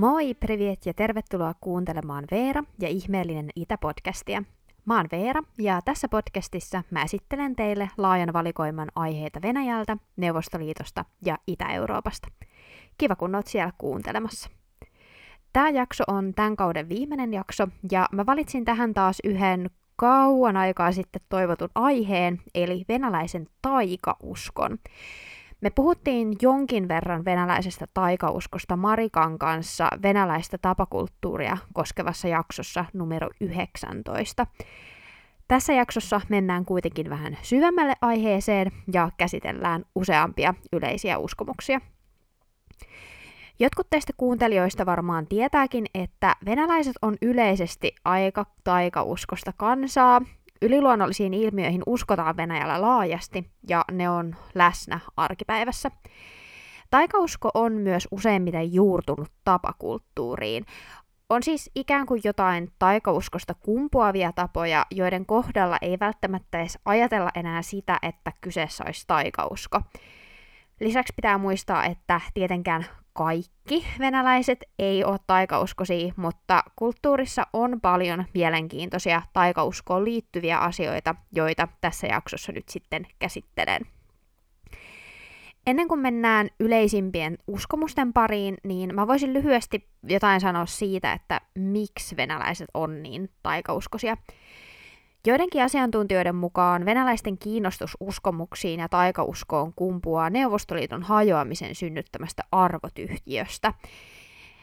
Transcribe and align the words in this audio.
Moi, 0.00 0.34
privet 0.34 0.86
ja 0.86 0.94
tervetuloa 0.94 1.54
kuuntelemaan 1.60 2.24
Veera 2.30 2.64
ja 2.78 2.88
ihmeellinen 2.88 3.50
Itä-podcastia. 3.56 4.42
Mä 4.84 4.96
oon 4.96 5.06
Veera 5.12 5.42
ja 5.58 5.80
tässä 5.84 6.08
podcastissa 6.08 6.82
mä 6.90 7.02
esittelen 7.02 7.56
teille 7.56 7.90
laajan 7.98 8.32
valikoiman 8.32 8.88
aiheita 8.94 9.42
Venäjältä, 9.42 9.96
Neuvostoliitosta 10.16 11.04
ja 11.24 11.38
Itä-Euroopasta. 11.46 12.28
Kiva 12.98 13.16
kun 13.16 13.34
oot 13.34 13.46
siellä 13.46 13.72
kuuntelemassa. 13.78 14.50
Tämä 15.52 15.68
jakso 15.68 16.04
on 16.06 16.34
tämän 16.34 16.56
kauden 16.56 16.88
viimeinen 16.88 17.32
jakso 17.32 17.68
ja 17.90 18.08
mä 18.12 18.26
valitsin 18.26 18.64
tähän 18.64 18.94
taas 18.94 19.18
yhden 19.24 19.70
kauan 19.96 20.56
aikaa 20.56 20.92
sitten 20.92 21.22
toivotun 21.28 21.70
aiheen, 21.74 22.40
eli 22.54 22.84
venäläisen 22.88 23.46
taikauskon. 23.62 24.78
Me 25.60 25.70
puhuttiin 25.70 26.36
jonkin 26.42 26.88
verran 26.88 27.24
venäläisestä 27.24 27.86
taikauskosta 27.94 28.76
Marikan 28.76 29.38
kanssa 29.38 29.88
venäläistä 30.02 30.58
tapakulttuuria 30.58 31.58
koskevassa 31.72 32.28
jaksossa 32.28 32.84
numero 32.92 33.28
19. 33.40 34.46
Tässä 35.48 35.72
jaksossa 35.72 36.20
mennään 36.28 36.64
kuitenkin 36.64 37.10
vähän 37.10 37.38
syvemmälle 37.42 37.94
aiheeseen 38.00 38.72
ja 38.92 39.10
käsitellään 39.16 39.84
useampia 39.94 40.54
yleisiä 40.72 41.18
uskomuksia. 41.18 41.80
Jotkut 43.58 43.86
teistä 43.90 44.12
kuuntelijoista 44.16 44.86
varmaan 44.86 45.26
tietääkin, 45.26 45.86
että 45.94 46.36
venäläiset 46.46 46.96
on 47.02 47.16
yleisesti 47.22 47.94
aika 48.04 48.46
taikauskosta 48.64 49.52
kansaa, 49.56 50.20
Yliluonnollisiin 50.62 51.34
ilmiöihin 51.34 51.82
uskotaan 51.86 52.36
Venäjällä 52.36 52.82
laajasti 52.82 53.50
ja 53.68 53.84
ne 53.92 54.10
on 54.10 54.36
läsnä 54.54 55.00
arkipäivässä. 55.16 55.90
Taikausko 56.90 57.50
on 57.54 57.72
myös 57.72 58.08
useimmiten 58.10 58.74
juurtunut 58.74 59.32
tapakulttuuriin. 59.44 60.66
On 61.30 61.42
siis 61.42 61.70
ikään 61.74 62.06
kuin 62.06 62.20
jotain 62.24 62.72
taikauskosta 62.78 63.54
kumpuavia 63.54 64.32
tapoja, 64.32 64.86
joiden 64.90 65.26
kohdalla 65.26 65.78
ei 65.82 65.98
välttämättä 66.00 66.60
edes 66.60 66.78
ajatella 66.84 67.30
enää 67.34 67.62
sitä, 67.62 67.98
että 68.02 68.32
kyseessä 68.40 68.84
olisi 68.86 69.04
taikausko. 69.06 69.80
Lisäksi 70.80 71.12
pitää 71.16 71.38
muistaa, 71.38 71.84
että 71.84 72.20
tietenkään 72.34 72.86
kaikki 73.12 73.86
venäläiset 73.98 74.64
ei 74.78 75.04
ole 75.04 75.18
taikauskoisia, 75.26 76.12
mutta 76.16 76.62
kulttuurissa 76.76 77.46
on 77.52 77.80
paljon 77.80 78.24
mielenkiintoisia 78.34 79.22
taikauskoon 79.32 80.04
liittyviä 80.04 80.58
asioita, 80.58 81.14
joita 81.32 81.68
tässä 81.80 82.06
jaksossa 82.06 82.52
nyt 82.52 82.68
sitten 82.68 83.06
käsittelen. 83.18 83.86
Ennen 85.66 85.88
kuin 85.88 86.00
mennään 86.00 86.48
yleisimpien 86.60 87.38
uskomusten 87.46 88.12
pariin, 88.12 88.56
niin 88.64 88.94
mä 88.94 89.06
voisin 89.06 89.32
lyhyesti 89.32 89.88
jotain 90.02 90.40
sanoa 90.40 90.66
siitä, 90.66 91.12
että 91.12 91.40
miksi 91.54 92.16
venäläiset 92.16 92.68
on 92.74 93.02
niin 93.02 93.30
taikauskoisia. 93.42 94.16
Joidenkin 95.26 95.62
asiantuntijoiden 95.62 96.34
mukaan 96.34 96.84
venäläisten 96.84 97.38
kiinnostus 97.38 97.96
uskomuksiin 98.00 98.80
ja 98.80 98.88
taikauskoon 98.88 99.72
kumpuaa 99.76 100.30
Neuvostoliiton 100.30 101.02
hajoamisen 101.02 101.74
synnyttämästä 101.74 102.42
arvotyhjiöstä. 102.52 103.74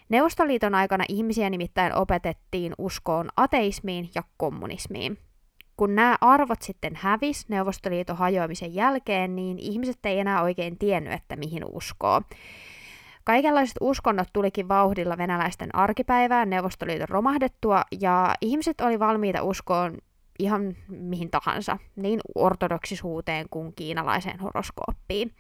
Neuvostoliiton 0.09 0.75
aikana 0.75 1.03
ihmisiä 1.09 1.49
nimittäin 1.49 1.95
opetettiin 1.95 2.73
uskoon 2.77 3.29
ateismiin 3.37 4.09
ja 4.15 4.23
kommunismiin. 4.37 5.17
Kun 5.77 5.95
nämä 5.95 6.17
arvot 6.21 6.61
sitten 6.61 6.93
hävis 6.95 7.49
Neuvostoliiton 7.49 8.17
hajoamisen 8.17 8.73
jälkeen, 8.73 9.35
niin 9.35 9.59
ihmiset 9.59 10.05
ei 10.05 10.19
enää 10.19 10.41
oikein 10.41 10.77
tiennyt, 10.77 11.13
että 11.13 11.35
mihin 11.35 11.63
uskoo. 11.65 12.21
Kaikenlaiset 13.23 13.75
uskonnot 13.81 14.27
tulikin 14.33 14.67
vauhdilla 14.67 15.17
venäläisten 15.17 15.75
arkipäivään 15.75 16.49
Neuvostoliiton 16.49 17.09
romahdettua, 17.09 17.81
ja 18.01 18.35
ihmiset 18.41 18.81
oli 18.81 18.99
valmiita 18.99 19.43
uskoon 19.43 19.97
ihan 20.39 20.75
mihin 20.87 21.31
tahansa, 21.31 21.77
niin 21.95 22.19
ortodoksisuuteen 22.35 23.45
kuin 23.49 23.73
kiinalaiseen 23.75 24.39
horoskooppiin. 24.39 25.31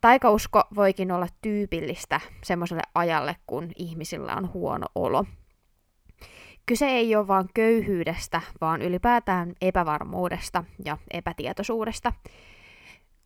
Taikausko 0.00 0.62
voikin 0.74 1.12
olla 1.12 1.26
tyypillistä 1.42 2.20
semmoiselle 2.44 2.82
ajalle, 2.94 3.36
kun 3.46 3.72
ihmisillä 3.76 4.34
on 4.34 4.52
huono 4.52 4.86
olo. 4.94 5.24
Kyse 6.66 6.86
ei 6.86 7.16
ole 7.16 7.26
vain 7.26 7.48
köyhyydestä, 7.54 8.40
vaan 8.60 8.82
ylipäätään 8.82 9.52
epävarmuudesta 9.60 10.64
ja 10.84 10.98
epätietoisuudesta. 11.10 12.12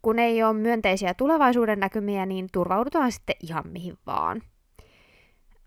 Kun 0.02 0.18
ei 0.18 0.42
ole 0.42 0.52
myönteisiä 0.52 1.14
tulevaisuuden 1.14 1.80
näkymiä, 1.80 2.26
niin 2.26 2.48
turvaudutaan 2.52 3.12
sitten 3.12 3.36
ihan 3.42 3.68
mihin 3.68 3.98
vaan. 4.06 4.42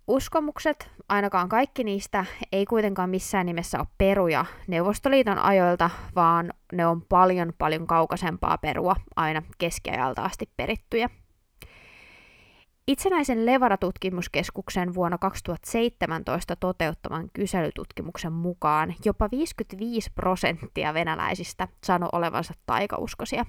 Uskomukset, 0.07 0.91
ainakaan 1.09 1.49
kaikki 1.49 1.83
niistä, 1.83 2.25
ei 2.51 2.65
kuitenkaan 2.65 3.09
missään 3.09 3.45
nimessä 3.45 3.79
ole 3.79 3.87
peruja 3.97 4.45
Neuvostoliiton 4.67 5.37
ajoilta, 5.39 5.89
vaan 6.15 6.53
ne 6.73 6.87
on 6.87 7.01
paljon 7.01 7.53
paljon 7.57 7.87
kaukaisempaa 7.87 8.57
perua 8.57 8.95
aina 9.15 9.41
keskiajalta 9.57 10.23
asti 10.23 10.49
perittyjä. 10.57 11.09
Itsenäisen 12.87 13.45
Levara-tutkimuskeskuksen 13.45 14.93
vuonna 14.93 15.17
2017 15.17 16.55
toteuttaman 16.55 17.29
kyselytutkimuksen 17.33 18.33
mukaan 18.33 18.95
jopa 19.05 19.29
55 19.31 20.11
prosenttia 20.15 20.93
venäläisistä 20.93 21.67
sanoi 21.83 22.09
olevansa 22.11 22.53
taikauskoisia. 22.65 23.45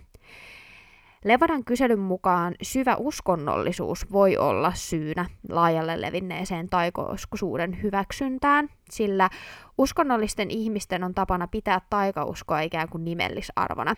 Levadan 1.26 1.64
kyselyn 1.64 1.98
mukaan 1.98 2.54
syvä 2.62 2.97
uskonnollisuus 2.97 4.12
voi 4.12 4.37
olla 4.37 4.72
syynä 4.75 5.26
laajalle 5.48 6.00
levinneeseen 6.00 6.69
taikauskoisuuden 6.69 7.82
hyväksyntään, 7.82 8.69
sillä 8.91 9.31
uskonnollisten 9.78 10.50
ihmisten 10.50 11.04
on 11.04 11.15
tapana 11.15 11.48
pitää 11.48 11.81
taikauskoa 11.91 12.60
ikään 12.60 12.88
kuin 12.88 13.04
nimellisarvona. 13.04 13.94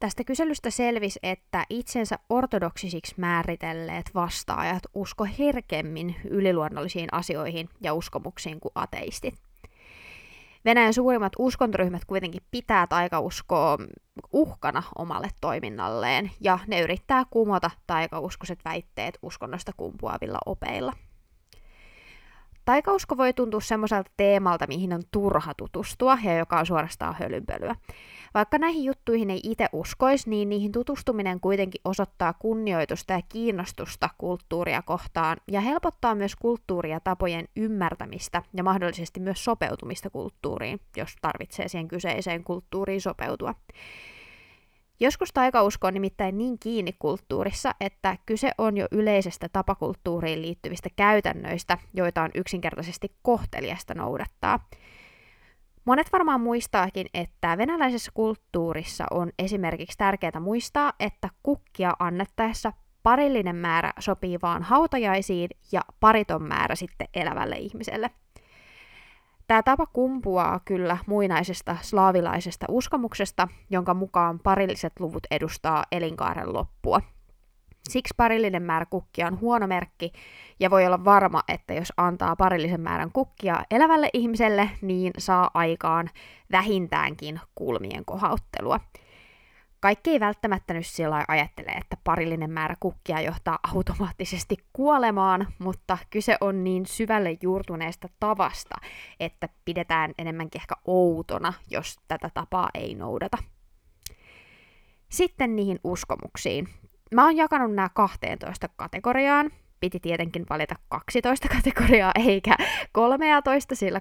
Tästä 0.00 0.24
kyselystä 0.24 0.70
selvisi, 0.70 1.20
että 1.22 1.64
itsensä 1.70 2.18
ortodoksisiksi 2.28 3.14
määritelleet 3.16 4.10
vastaajat 4.14 4.82
usko 4.94 5.26
herkemmin 5.38 6.16
yliluonnollisiin 6.24 7.08
asioihin 7.12 7.68
ja 7.80 7.94
uskomuksiin 7.94 8.60
kuin 8.60 8.72
ateistit. 8.74 9.34
Venäjän 10.64 10.94
suurimmat 10.94 11.32
uskontoryhmät 11.38 12.04
kuitenkin 12.04 12.42
pitää 12.50 12.86
taikauskoa 12.86 13.78
uhkana 14.32 14.82
omalle 14.98 15.28
toiminnalleen, 15.40 16.30
ja 16.40 16.58
ne 16.66 16.80
yrittää 16.80 17.24
kumota 17.30 17.70
taikauskoiset 17.86 18.58
väitteet 18.64 19.18
uskonnosta 19.22 19.72
kumpuavilla 19.76 20.38
opeilla. 20.46 20.92
Taikausko 22.70 23.16
voi 23.16 23.32
tuntua 23.32 23.60
semmoiselta 23.60 24.10
teemalta, 24.16 24.66
mihin 24.66 24.92
on 24.92 25.02
turha 25.10 25.54
tutustua 25.54 26.18
ja 26.24 26.38
joka 26.38 26.58
on 26.58 26.66
suorastaan 26.66 27.16
hölynpölyä. 27.20 27.76
Vaikka 28.34 28.58
näihin 28.58 28.84
juttuihin 28.84 29.30
ei 29.30 29.40
itse 29.42 29.66
uskoisi, 29.72 30.30
niin 30.30 30.48
niihin 30.48 30.72
tutustuminen 30.72 31.40
kuitenkin 31.40 31.80
osoittaa 31.84 32.32
kunnioitusta 32.32 33.12
ja 33.12 33.20
kiinnostusta 33.28 34.08
kulttuuria 34.18 34.82
kohtaan 34.82 35.36
ja 35.48 35.60
helpottaa 35.60 36.14
myös 36.14 36.36
kulttuuria 36.36 37.00
tapojen 37.00 37.48
ymmärtämistä 37.56 38.42
ja 38.56 38.62
mahdollisesti 38.62 39.20
myös 39.20 39.44
sopeutumista 39.44 40.10
kulttuuriin, 40.10 40.80
jos 40.96 41.16
tarvitsee 41.22 41.68
siihen 41.68 41.88
kyseiseen 41.88 42.44
kulttuuriin 42.44 43.00
sopeutua. 43.00 43.54
Joskus 45.02 45.32
taikausko 45.32 45.86
on 45.86 45.94
nimittäin 45.94 46.38
niin 46.38 46.58
kiinni 46.58 46.92
kulttuurissa, 46.98 47.74
että 47.80 48.16
kyse 48.26 48.50
on 48.58 48.76
jo 48.76 48.86
yleisestä 48.90 49.48
tapakulttuuriin 49.52 50.42
liittyvistä 50.42 50.88
käytännöistä, 50.96 51.78
joita 51.94 52.22
on 52.22 52.30
yksinkertaisesti 52.34 53.12
kohteliasta 53.22 53.94
noudattaa. 53.94 54.68
Monet 55.84 56.12
varmaan 56.12 56.40
muistaakin, 56.40 57.06
että 57.14 57.58
venäläisessä 57.58 58.10
kulttuurissa 58.14 59.04
on 59.10 59.30
esimerkiksi 59.38 59.98
tärkeää 59.98 60.40
muistaa, 60.40 60.92
että 61.00 61.28
kukkia 61.42 61.92
annettaessa 61.98 62.72
parillinen 63.02 63.56
määrä 63.56 63.92
sopii 63.98 64.38
vaan 64.42 64.62
hautajaisiin 64.62 65.48
ja 65.72 65.80
pariton 66.00 66.42
määrä 66.42 66.74
sitten 66.74 67.08
elävälle 67.14 67.56
ihmiselle– 67.56 68.10
Tämä 69.50 69.62
tapa 69.62 69.86
kumpuaa 69.86 70.60
kyllä 70.64 70.98
muinaisesta 71.06 71.76
slaavilaisesta 71.80 72.66
uskomuksesta, 72.68 73.48
jonka 73.70 73.94
mukaan 73.94 74.38
parilliset 74.38 74.92
luvut 75.00 75.26
edustaa 75.30 75.84
elinkaaren 75.92 76.54
loppua. 76.54 77.00
Siksi 77.88 78.14
parillinen 78.16 78.62
määrä 78.62 78.86
kukkia 78.86 79.26
on 79.26 79.40
huono 79.40 79.66
merkki, 79.66 80.12
ja 80.60 80.70
voi 80.70 80.86
olla 80.86 81.04
varma, 81.04 81.42
että 81.48 81.74
jos 81.74 81.92
antaa 81.96 82.36
parillisen 82.36 82.80
määrän 82.80 83.12
kukkia 83.12 83.62
elävälle 83.70 84.08
ihmiselle, 84.12 84.70
niin 84.82 85.12
saa 85.18 85.50
aikaan 85.54 86.10
vähintäänkin 86.52 87.40
kulmien 87.54 88.04
kohauttelua. 88.04 88.80
Kaikki 89.80 90.10
ei 90.10 90.20
välttämättä 90.20 90.74
nyt 90.74 90.86
sillä 90.86 91.24
ajattele, 91.28 91.70
että 91.70 91.96
parillinen 92.04 92.50
määrä 92.50 92.76
kukkia 92.80 93.20
johtaa 93.20 93.58
automaattisesti 93.74 94.56
kuolemaan, 94.72 95.46
mutta 95.58 95.98
kyse 96.10 96.36
on 96.40 96.64
niin 96.64 96.86
syvälle 96.86 97.36
juurtuneesta 97.42 98.08
tavasta, 98.20 98.74
että 99.20 99.48
pidetään 99.64 100.12
enemmänkin 100.18 100.60
ehkä 100.60 100.74
outona, 100.84 101.52
jos 101.70 101.98
tätä 102.08 102.30
tapaa 102.34 102.68
ei 102.74 102.94
noudata. 102.94 103.38
Sitten 105.08 105.56
niihin 105.56 105.80
uskomuksiin. 105.84 106.68
Mä 107.14 107.24
oon 107.24 107.36
jakanut 107.36 107.74
nämä 107.74 107.88
12 107.94 108.68
kategoriaan. 108.76 109.50
piti 109.80 110.00
tietenkin 110.00 110.46
valita 110.50 110.74
12 110.88 111.48
kategoriaa 111.48 112.12
eikä 112.26 112.56
13, 112.92 113.74
sillä 113.74 114.00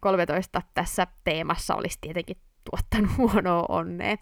13 0.00 0.62
tässä 0.74 1.06
teemassa 1.24 1.74
olisi 1.74 1.98
tietenkin 2.00 2.36
tuottanut 2.70 3.16
huonoa 3.18 3.64
onnea. 3.68 4.16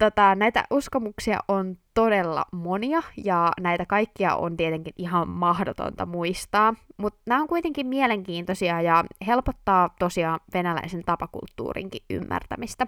Tota, 0.00 0.34
näitä 0.34 0.64
uskomuksia 0.70 1.38
on 1.48 1.76
todella 1.94 2.44
monia 2.52 3.02
ja 3.24 3.52
näitä 3.60 3.86
kaikkia 3.86 4.34
on 4.34 4.56
tietenkin 4.56 4.94
ihan 4.96 5.28
mahdotonta 5.28 6.06
muistaa, 6.06 6.74
mutta 6.96 7.20
nämä 7.26 7.40
on 7.40 7.48
kuitenkin 7.48 7.86
mielenkiintoisia 7.86 8.80
ja 8.80 9.04
helpottaa 9.26 9.94
tosiaan 9.98 10.40
venäläisen 10.54 11.02
tapakulttuurinkin 11.04 12.04
ymmärtämistä. 12.10 12.86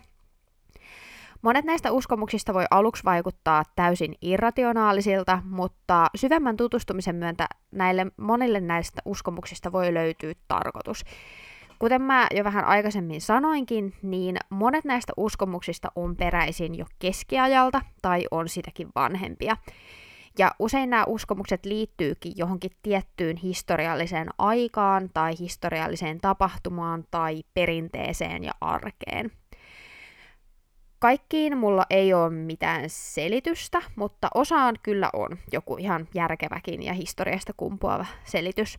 Monet 1.42 1.64
näistä 1.64 1.92
uskomuksista 1.92 2.54
voi 2.54 2.64
aluksi 2.70 3.04
vaikuttaa 3.04 3.62
täysin 3.76 4.14
irrationaalisilta, 4.22 5.42
mutta 5.44 6.06
syvemmän 6.14 6.56
tutustumisen 6.56 7.16
myöntä 7.16 7.46
näille 7.70 8.06
monille 8.16 8.60
näistä 8.60 9.02
uskomuksista 9.04 9.72
voi 9.72 9.94
löytyä 9.94 10.32
tarkoitus. 10.48 11.04
Kuten 11.82 12.02
mä 12.02 12.26
jo 12.34 12.44
vähän 12.44 12.64
aikaisemmin 12.64 13.20
sanoinkin, 13.20 13.94
niin 14.02 14.36
monet 14.50 14.84
näistä 14.84 15.12
uskomuksista 15.16 15.92
on 15.96 16.16
peräisin 16.16 16.78
jo 16.78 16.86
keskiajalta 16.98 17.80
tai 18.02 18.24
on 18.30 18.48
sitäkin 18.48 18.88
vanhempia. 18.94 19.56
Ja 20.38 20.50
usein 20.58 20.90
nämä 20.90 21.04
uskomukset 21.06 21.64
liittyykin 21.64 22.32
johonkin 22.36 22.70
tiettyyn 22.82 23.36
historialliseen 23.36 24.28
aikaan 24.38 25.10
tai 25.14 25.32
historialliseen 25.38 26.20
tapahtumaan 26.20 27.04
tai 27.10 27.42
perinteeseen 27.54 28.44
ja 28.44 28.52
arkeen. 28.60 29.30
Kaikkiin 30.98 31.58
mulla 31.58 31.84
ei 31.90 32.14
ole 32.14 32.30
mitään 32.30 32.84
selitystä, 32.86 33.82
mutta 33.96 34.28
osaan 34.34 34.74
kyllä 34.82 35.10
on 35.12 35.38
joku 35.52 35.76
ihan 35.76 36.08
järkeväkin 36.14 36.82
ja 36.82 36.92
historiasta 36.92 37.52
kumpuava 37.56 38.06
selitys. 38.24 38.78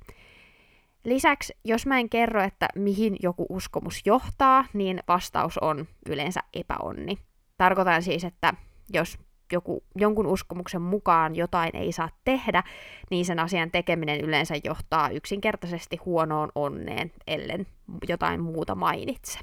Lisäksi, 1.03 1.53
jos 1.63 1.85
mä 1.85 2.00
en 2.00 2.09
kerro, 2.09 2.44
että 2.44 2.67
mihin 2.75 3.15
joku 3.23 3.45
uskomus 3.50 4.01
johtaa, 4.05 4.65
niin 4.73 5.00
vastaus 5.07 5.57
on 5.57 5.88
yleensä 6.09 6.39
epäonni. 6.53 7.17
Tarkoitan 7.57 8.03
siis, 8.03 8.23
että 8.23 8.53
jos 8.94 9.17
joku, 9.51 9.83
jonkun 9.95 10.27
uskomuksen 10.27 10.81
mukaan 10.81 11.35
jotain 11.35 11.75
ei 11.75 11.91
saa 11.91 12.09
tehdä, 12.23 12.63
niin 13.09 13.25
sen 13.25 13.39
asian 13.39 13.71
tekeminen 13.71 14.21
yleensä 14.21 14.55
johtaa 14.63 15.09
yksinkertaisesti 15.09 15.97
huonoon 16.05 16.50
onneen, 16.55 17.11
ellen 17.27 17.67
jotain 18.07 18.41
muuta 18.41 18.75
mainitse. 18.75 19.39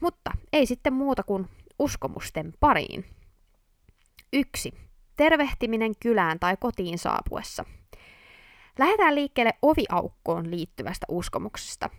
Mutta 0.00 0.30
ei 0.52 0.66
sitten 0.66 0.92
muuta 0.92 1.22
kuin 1.22 1.48
uskomusten 1.78 2.52
pariin. 2.60 3.04
1. 4.32 4.74
Tervehtiminen 5.16 5.92
kylään 6.00 6.38
tai 6.38 6.56
kotiin 6.60 6.98
saapuessa. 6.98 7.64
Lähdetään 8.78 9.14
liikkeelle 9.14 9.52
oviaukkoon 9.62 10.50
liittyvästä 10.50 11.06
uskomuksesta. 11.08 11.90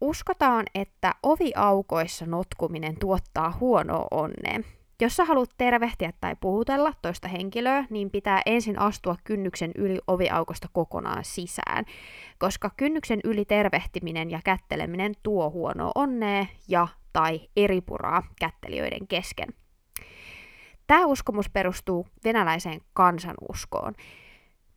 Uskotaan, 0.00 0.64
että 0.74 1.14
oviaukoissa 1.22 2.26
notkuminen 2.26 2.98
tuottaa 2.98 3.56
huonoa 3.60 4.06
onnea. 4.10 4.60
Jos 5.00 5.16
sä 5.16 5.24
haluat 5.24 5.50
tervehtiä 5.58 6.12
tai 6.20 6.36
puhutella 6.40 6.92
toista 7.02 7.28
henkilöä, 7.28 7.84
niin 7.90 8.10
pitää 8.10 8.42
ensin 8.46 8.78
astua 8.78 9.16
kynnyksen 9.24 9.70
yli 9.74 9.98
oviaukosta 10.06 10.68
kokonaan 10.72 11.24
sisään, 11.24 11.84
koska 12.38 12.70
kynnyksen 12.76 13.20
yli 13.24 13.44
tervehtiminen 13.44 14.30
ja 14.30 14.40
kätteleminen 14.44 15.14
tuo 15.22 15.50
huonoa 15.50 15.92
onnea 15.94 16.46
ja 16.68 16.88
tai 17.12 17.40
eripuraa 17.56 18.22
kättelijöiden 18.40 19.06
kesken. 19.08 19.48
Tämä 20.86 21.06
uskomus 21.06 21.50
perustuu 21.50 22.06
venäläiseen 22.24 22.80
kansanuskoon. 22.92 23.94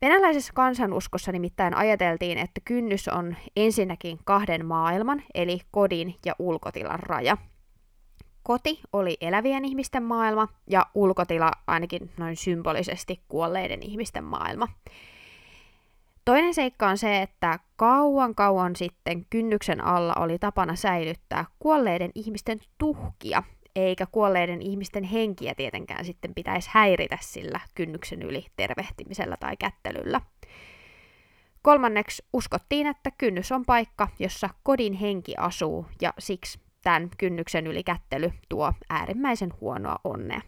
Venäläisessä 0.02 0.52
kansanuskossa 0.52 1.32
nimittäin 1.32 1.74
ajateltiin, 1.74 2.38
että 2.38 2.60
kynnys 2.64 3.08
on 3.08 3.36
ensinnäkin 3.56 4.18
kahden 4.24 4.66
maailman, 4.66 5.22
eli 5.34 5.60
kodin 5.70 6.14
ja 6.26 6.34
ulkotilan 6.38 7.00
raja. 7.00 7.36
Koti 8.42 8.80
oli 8.92 9.16
elävien 9.20 9.64
ihmisten 9.64 10.02
maailma 10.02 10.48
ja 10.66 10.86
ulkotila 10.94 11.50
ainakin 11.66 12.10
noin 12.16 12.36
symbolisesti 12.36 13.20
kuolleiden 13.28 13.82
ihmisten 13.82 14.24
maailma. 14.24 14.68
Toinen 16.24 16.54
seikka 16.54 16.88
on 16.88 16.98
se, 16.98 17.22
että 17.22 17.58
kauan 17.76 18.34
kauan 18.34 18.76
sitten 18.76 19.26
kynnyksen 19.30 19.84
alla 19.84 20.14
oli 20.14 20.38
tapana 20.38 20.76
säilyttää 20.76 21.44
kuolleiden 21.58 22.10
ihmisten 22.14 22.60
tuhkia, 22.78 23.42
eikä 23.78 24.06
kuolleiden 24.06 24.62
ihmisten 24.62 25.04
henkiä 25.04 25.54
tietenkään 25.54 26.04
sitten 26.04 26.34
pitäisi 26.34 26.70
häiritä 26.72 27.18
sillä 27.20 27.60
kynnyksen 27.74 28.22
yli 28.22 28.46
tervehtimisellä 28.56 29.36
tai 29.40 29.56
kättelyllä. 29.56 30.20
Kolmanneksi 31.62 32.24
uskottiin, 32.32 32.86
että 32.86 33.10
kynnys 33.10 33.52
on 33.52 33.64
paikka, 33.64 34.08
jossa 34.18 34.48
kodin 34.62 34.92
henki 34.92 35.34
asuu, 35.36 35.86
ja 36.00 36.14
siksi 36.18 36.60
tämän 36.82 37.10
kynnyksen 37.18 37.66
yli 37.66 37.82
kättely 37.82 38.32
tuo 38.48 38.72
äärimmäisen 38.90 39.52
huonoa 39.60 39.96
onnea. 40.04 40.40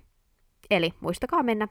Eli 0.70 0.94
muistakaa 1.00 1.42
mennä 1.42 1.68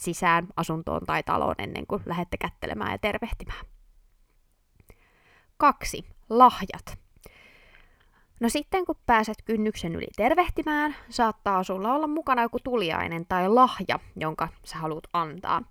sisään 0.00 0.46
asuntoon 0.56 1.06
tai 1.06 1.22
taloon 1.22 1.54
ennen 1.58 1.86
kuin 1.86 2.02
lähdette 2.06 2.36
kättelemään 2.36 2.92
ja 2.92 2.98
tervehtimään. 2.98 3.64
Kaksi. 5.56 6.04
Lahjat. 6.30 6.98
No 8.40 8.48
sitten 8.48 8.84
kun 8.86 8.96
pääset 9.06 9.42
kynnyksen 9.44 9.94
yli 9.94 10.06
tervehtimään, 10.16 10.96
saattaa 11.10 11.64
sulla 11.64 11.94
olla 11.94 12.06
mukana 12.06 12.42
joku 12.42 12.58
tuliainen 12.64 13.26
tai 13.26 13.48
lahja, 13.48 13.98
jonka 14.16 14.48
sä 14.64 14.78
haluat 14.78 15.04
antaa. 15.12 15.62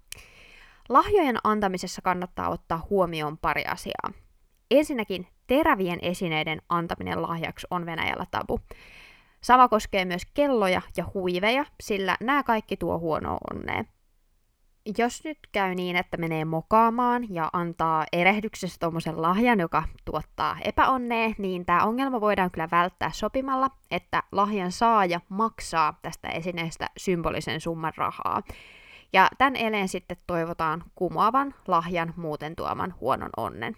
Lahjojen 0.89 1.37
antamisessa 1.43 2.01
kannattaa 2.01 2.49
ottaa 2.49 2.87
huomioon 2.89 3.37
pari 3.37 3.65
asiaa. 3.65 4.11
Ensinnäkin 4.71 5.27
terävien 5.47 5.99
esineiden 6.01 6.61
antaminen 6.69 7.21
lahjaksi 7.21 7.67
on 7.71 7.85
Venäjällä 7.85 8.25
tabu. 8.31 8.59
Sama 9.41 9.67
koskee 9.67 10.05
myös 10.05 10.21
kelloja 10.33 10.81
ja 10.97 11.05
huiveja, 11.13 11.65
sillä 11.83 12.17
nämä 12.19 12.43
kaikki 12.43 12.77
tuo 12.77 12.99
huonoa 12.99 13.37
onnea 13.53 13.83
jos 14.97 15.23
nyt 15.23 15.37
käy 15.51 15.75
niin, 15.75 15.95
että 15.95 16.17
menee 16.17 16.45
mokaamaan 16.45 17.33
ja 17.33 17.49
antaa 17.53 18.05
erehdyksessä 18.13 18.77
tuommoisen 18.79 19.21
lahjan, 19.21 19.59
joka 19.59 19.83
tuottaa 20.05 20.57
epäonnea, 20.63 21.33
niin 21.37 21.65
tämä 21.65 21.83
ongelma 21.83 22.21
voidaan 22.21 22.51
kyllä 22.51 22.67
välttää 22.71 23.11
sopimalla, 23.13 23.69
että 23.91 24.23
lahjan 24.31 24.71
saaja 24.71 25.21
maksaa 25.29 25.99
tästä 26.01 26.29
esineestä 26.29 26.89
symbolisen 26.97 27.61
summan 27.61 27.93
rahaa. 27.97 28.41
Ja 29.13 29.29
tämän 29.37 29.55
eleen 29.55 29.87
sitten 29.87 30.17
toivotaan 30.27 30.83
kumoavan 30.95 31.53
lahjan 31.67 32.13
muuten 32.17 32.55
tuoman 32.55 32.93
huonon 32.99 33.29
onnen. 33.37 33.75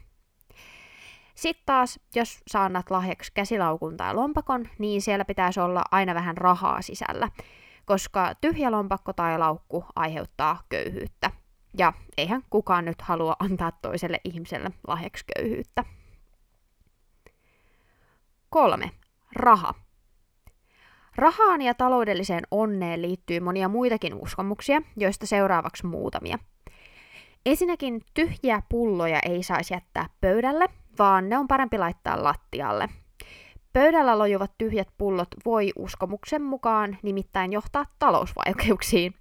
Sitten 1.36 1.65
taas, 1.65 2.00
jos 2.15 2.39
saannat 2.48 2.91
lahjaksi 2.91 3.32
käsilaukun 3.34 3.98
tai 3.98 4.13
lompakon, 4.13 4.70
niin 4.80 5.01
siellä 5.01 5.25
pitäisi 5.25 5.60
olla 5.60 5.84
aina 5.91 6.15
vähän 6.15 6.38
rahaa 6.38 6.82
sisällä 6.82 7.30
koska 7.86 8.36
tyhjä 8.42 8.72
lompakko 8.72 9.14
tai 9.14 9.40
laukku 9.40 9.86
aiheuttaa 9.96 10.64
köyhyyttä. 10.70 11.32
Ja 11.78 11.94
eihän 12.18 12.44
kukaan 12.50 12.86
nyt 12.86 13.02
halua 13.02 13.36
antaa 13.40 13.72
toiselle 13.72 14.22
ihmiselle 14.24 14.72
lahjaksi 14.88 15.26
köyhyyttä. 15.36 15.84
Kolme. 18.50 18.92
Raha. 19.36 19.74
Rahaan 21.16 21.62
ja 21.62 21.74
taloudelliseen 21.74 22.44
onneen 22.52 23.02
liittyy 23.02 23.40
monia 23.40 23.70
muitakin 23.70 24.14
uskomuksia, 24.14 24.82
joista 24.98 25.26
seuraavaksi 25.26 25.86
muutamia. 25.86 26.40
Ensinnäkin 27.46 28.02
tyhjiä 28.14 28.62
pulloja 28.70 29.20
ei 29.26 29.44
saisi 29.44 29.74
jättää 29.74 30.10
pöydälle, 30.22 30.68
vaan 31.00 31.30
ne 31.30 31.38
on 31.38 31.48
parempi 31.48 31.78
laittaa 31.78 32.24
lattialle– 32.24 32.90
Pöydällä 33.74 34.18
lojuvat 34.18 34.51
tyhjät 34.58 34.88
pullot 34.98 35.28
voi 35.46 35.72
uskomuksen 35.75 36.42
mukaan 36.42 36.98
nimittäin 37.04 37.54
johtaa 37.54 37.86
talousvaikeuksiin. 38.00 39.13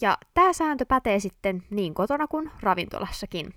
Ja 0.00 0.18
tämä 0.34 0.52
sääntö 0.52 0.84
pätee 0.88 1.20
sitten 1.20 1.62
niin 1.70 1.94
kotona 1.94 2.26
kuin 2.26 2.50
ravintolassakin. 2.62 3.54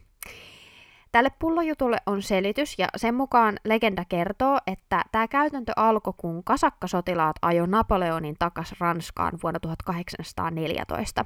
Tälle 1.11 1.29
pullojutulle 1.39 1.97
on 2.05 2.21
selitys 2.21 2.79
ja 2.79 2.87
sen 2.95 3.15
mukaan 3.15 3.57
legenda 3.65 4.05
kertoo, 4.09 4.59
että 4.67 5.01
tämä 5.11 5.27
käytäntö 5.27 5.71
alkoi, 5.75 6.13
kun 6.17 6.43
kasakkasotilaat 6.43 7.35
ajo 7.41 7.65
Napoleonin 7.65 8.35
takas 8.39 8.73
Ranskaan 8.79 9.39
vuonna 9.43 9.59
1814. 9.59 11.25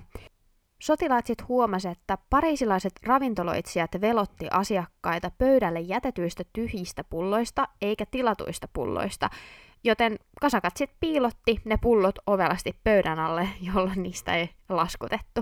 Sotilaat 0.80 1.26
sitten 1.26 1.48
huomasivat, 1.48 1.98
että 1.98 2.18
pariisilaiset 2.30 2.94
ravintoloitsijat 3.06 3.92
velotti 4.02 4.48
asiakkaita 4.52 5.32
pöydälle 5.38 5.80
jätetyistä 5.80 6.44
tyhjistä 6.54 7.04
pulloista 7.04 7.68
eikä 7.82 8.06
tilatuista 8.12 8.68
pulloista, 8.74 9.30
joten 9.84 10.20
kasakat 10.42 10.78
sitten 10.78 10.98
piilotti 11.00 11.62
ne 11.66 11.78
pullot 11.78 12.16
ovelasti 12.28 12.80
pöydän 12.84 13.20
alle, 13.20 13.50
jolloin 13.74 14.04
niistä 14.04 14.36
ei 14.36 14.50
laskutettu. 14.70 15.42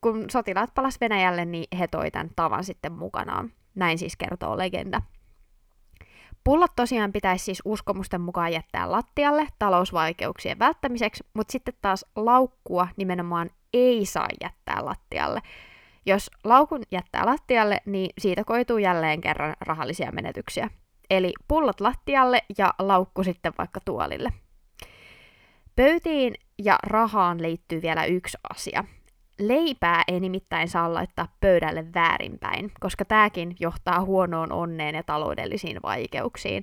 Kun 0.00 0.24
sotilaat 0.30 0.74
palas 0.74 1.00
Venäjälle, 1.00 1.44
niin 1.44 1.78
he 1.78 1.88
toi 1.88 2.10
tämän 2.10 2.30
tavan 2.36 2.64
sitten 2.64 2.92
mukanaan. 2.92 3.52
Näin 3.74 3.98
siis 3.98 4.16
kertoo 4.16 4.58
legenda. 4.58 5.02
Pullot 6.44 6.72
tosiaan 6.76 7.12
pitäisi 7.12 7.44
siis 7.44 7.62
uskomusten 7.64 8.20
mukaan 8.20 8.52
jättää 8.52 8.90
lattialle 8.90 9.46
talousvaikeuksien 9.58 10.58
välttämiseksi, 10.58 11.24
mutta 11.34 11.52
sitten 11.52 11.74
taas 11.82 12.06
laukkua 12.16 12.88
nimenomaan 12.96 13.50
ei 13.72 14.06
saa 14.06 14.28
jättää 14.42 14.84
lattialle. 14.84 15.40
Jos 16.06 16.30
laukun 16.44 16.82
jättää 16.90 17.26
lattialle, 17.26 17.80
niin 17.86 18.10
siitä 18.18 18.44
koituu 18.44 18.78
jälleen 18.78 19.20
kerran 19.20 19.54
rahallisia 19.60 20.12
menetyksiä. 20.12 20.70
Eli 21.10 21.32
pullot 21.48 21.80
lattialle 21.80 22.42
ja 22.58 22.74
laukku 22.78 23.24
sitten 23.24 23.52
vaikka 23.58 23.80
tuolille. 23.84 24.32
Pöytiin 25.76 26.34
ja 26.64 26.78
rahaan 26.82 27.42
liittyy 27.42 27.82
vielä 27.82 28.04
yksi 28.04 28.38
asia. 28.50 28.84
Leipää 29.40 30.02
ei 30.08 30.20
nimittäin 30.20 30.68
saa 30.68 30.94
laittaa 30.94 31.28
pöydälle 31.40 31.84
väärinpäin, 31.94 32.72
koska 32.80 33.04
tämäkin 33.04 33.56
johtaa 33.60 34.04
huonoon 34.04 34.52
onneen 34.52 34.94
ja 34.94 35.02
taloudellisiin 35.02 35.78
vaikeuksiin. 35.82 36.62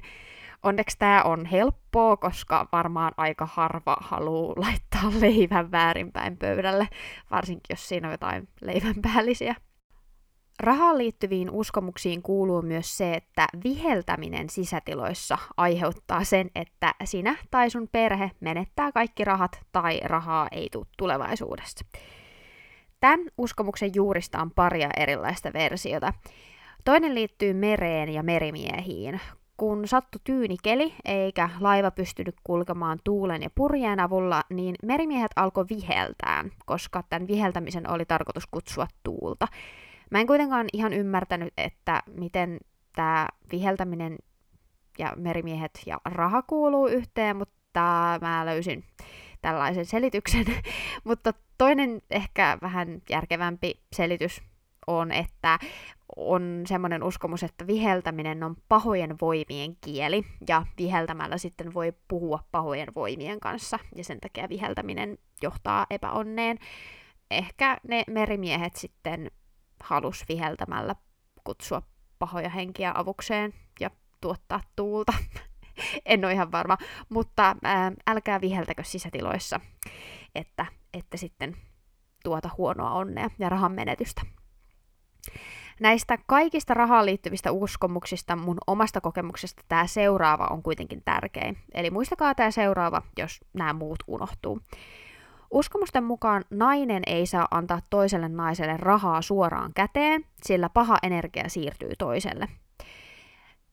Onneksi 0.64 0.98
tämä 1.00 1.24
on 1.24 1.46
helppoa, 1.46 2.18
koska 2.18 2.68
varmaan 2.72 3.14
aika 3.18 3.48
harva 3.52 3.98
haluaa 4.00 4.54
laittaa 4.66 5.12
leivän 5.22 5.72
väärinpäin 5.72 6.38
pöydälle, 6.38 6.88
varsinkin 7.32 7.66
jos 7.70 7.88
siinä 7.88 8.08
on 8.08 8.14
jotain 8.14 8.48
leivän 8.62 8.96
päällisiä. 9.02 9.56
Rahaan 10.60 10.98
liittyviin 10.98 11.50
uskomuksiin 11.50 12.22
kuuluu 12.22 12.62
myös 12.62 12.98
se, 12.98 13.14
että 13.14 13.48
viheltäminen 13.64 14.50
sisätiloissa 14.50 15.38
aiheuttaa 15.58 16.24
sen, 16.24 16.52
että 16.56 16.94
sinä 17.04 17.36
tai 17.52 17.70
sun 17.70 17.88
perhe 17.92 18.32
menettää 18.40 18.92
kaikki 18.92 19.24
rahat 19.24 19.60
tai 19.72 20.00
rahaa 20.04 20.48
ei 20.52 20.70
tule 20.72 20.86
tulevaisuudessa. 20.98 21.86
Tämän 23.00 23.20
uskomuksen 23.38 23.92
juurista 23.96 24.42
on 24.42 24.52
paria 24.52 24.90
erilaista 24.98 25.54
versiota. 25.54 26.14
Toinen 26.86 27.16
liittyy 27.16 27.54
mereen 27.54 28.10
ja 28.10 28.24
merimiehiin. 28.24 29.22
Kun 29.58 29.88
sattui 29.88 30.22
tyyni 30.24 30.56
keli 30.64 30.94
eikä 31.06 31.50
laiva 31.60 31.92
pystynyt 31.92 32.36
kulkemaan 32.44 33.00
tuulen 33.04 33.44
ja 33.44 33.50
purjeen 33.56 34.00
avulla, 34.00 34.44
niin 34.50 34.76
merimiehet 34.84 35.32
alkoi 35.36 35.66
viheltää, 35.70 36.46
koska 36.66 37.04
tämän 37.10 37.28
viheltämisen 37.28 37.90
oli 37.90 38.06
tarkoitus 38.06 38.48
kutsua 38.52 38.88
tuulta. 39.04 39.48
Mä 40.12 40.20
en 40.20 40.28
kuitenkaan 40.28 40.68
ihan 40.74 40.94
ymmärtänyt, 40.94 41.54
että 41.58 42.04
miten 42.20 42.58
tämä 42.96 43.28
viheltäminen 43.52 44.18
ja 45.00 45.14
merimiehet 45.16 45.82
ja 45.86 46.02
raha 46.06 46.42
kuuluu 46.42 46.88
yhteen, 46.88 47.38
mutta 47.38 48.18
mä 48.22 48.46
löysin 48.46 48.84
tällaisen 49.48 49.86
selityksen. 49.86 50.46
mutta 51.04 51.34
toinen 51.58 52.02
ehkä 52.12 52.58
vähän 52.62 53.02
järkevämpi 53.10 53.82
selitys 53.96 54.42
on, 54.88 55.12
että 55.12 55.60
on 56.16 56.64
semmoinen 56.66 57.04
uskomus, 57.04 57.44
että 57.44 57.68
viheltäminen 57.68 58.44
on 58.44 58.56
pahojen 58.70 59.16
voimien 59.22 59.76
kieli, 59.82 60.24
ja 60.48 60.66
viheltämällä 60.78 61.38
sitten 61.38 61.74
voi 61.74 61.94
puhua 62.08 62.40
pahojen 62.52 62.96
voimien 62.96 63.40
kanssa, 63.40 63.80
ja 63.96 64.04
sen 64.04 64.20
takia 64.20 64.50
viheltäminen 64.50 65.18
johtaa 65.42 65.86
epäonneen. 65.90 66.60
Ehkä 67.32 67.78
ne 67.88 68.04
merimiehet 68.08 68.76
sitten 68.76 69.32
halus 69.84 70.26
viheltämällä 70.30 70.96
kutsua 71.44 71.82
pahoja 72.20 72.50
henkiä 72.50 72.92
avukseen 72.96 73.54
ja 73.80 73.90
tuottaa 74.22 74.62
tuulta. 74.76 75.14
en 76.06 76.26
ole 76.26 76.34
ihan 76.34 76.52
varma, 76.52 76.78
mutta 77.10 77.56
ää, 77.64 77.92
älkää 78.08 78.42
viheltäkö 78.42 78.84
sisätiloissa, 78.84 79.60
että, 80.36 80.66
että 80.94 81.18
sitten 81.18 81.58
tuota 82.24 82.50
huonoa 82.58 82.92
onnea 82.92 83.30
ja 83.40 83.50
rahan 83.50 83.72
menetystä. 83.72 84.22
Näistä 85.80 86.18
kaikista 86.28 86.74
rahaan 86.74 87.06
liittyvistä 87.06 87.52
uskomuksista 87.52 88.36
mun 88.36 88.58
omasta 88.68 89.02
kokemuksesta 89.02 89.64
tämä 89.68 89.88
seuraava 89.88 90.48
on 90.50 90.64
kuitenkin 90.64 91.02
tärkein. 91.06 91.58
Eli 91.74 91.90
muistakaa 91.90 92.36
tämä 92.36 92.52
seuraava, 92.52 93.02
jos 93.18 93.40
nämä 93.54 93.74
muut 93.74 94.00
unohtuu. 94.08 94.62
Uskomusten 95.52 96.04
mukaan 96.04 96.44
nainen 96.50 97.04
ei 97.08 97.26
saa 97.26 97.48
antaa 97.52 97.82
toiselle 97.90 98.30
naiselle 98.30 98.78
rahaa 98.78 99.22
suoraan 99.22 99.72
käteen, 99.76 100.26
sillä 100.44 100.70
paha 100.70 100.98
energia 101.04 101.50
siirtyy 101.50 101.92
toiselle. 101.98 102.48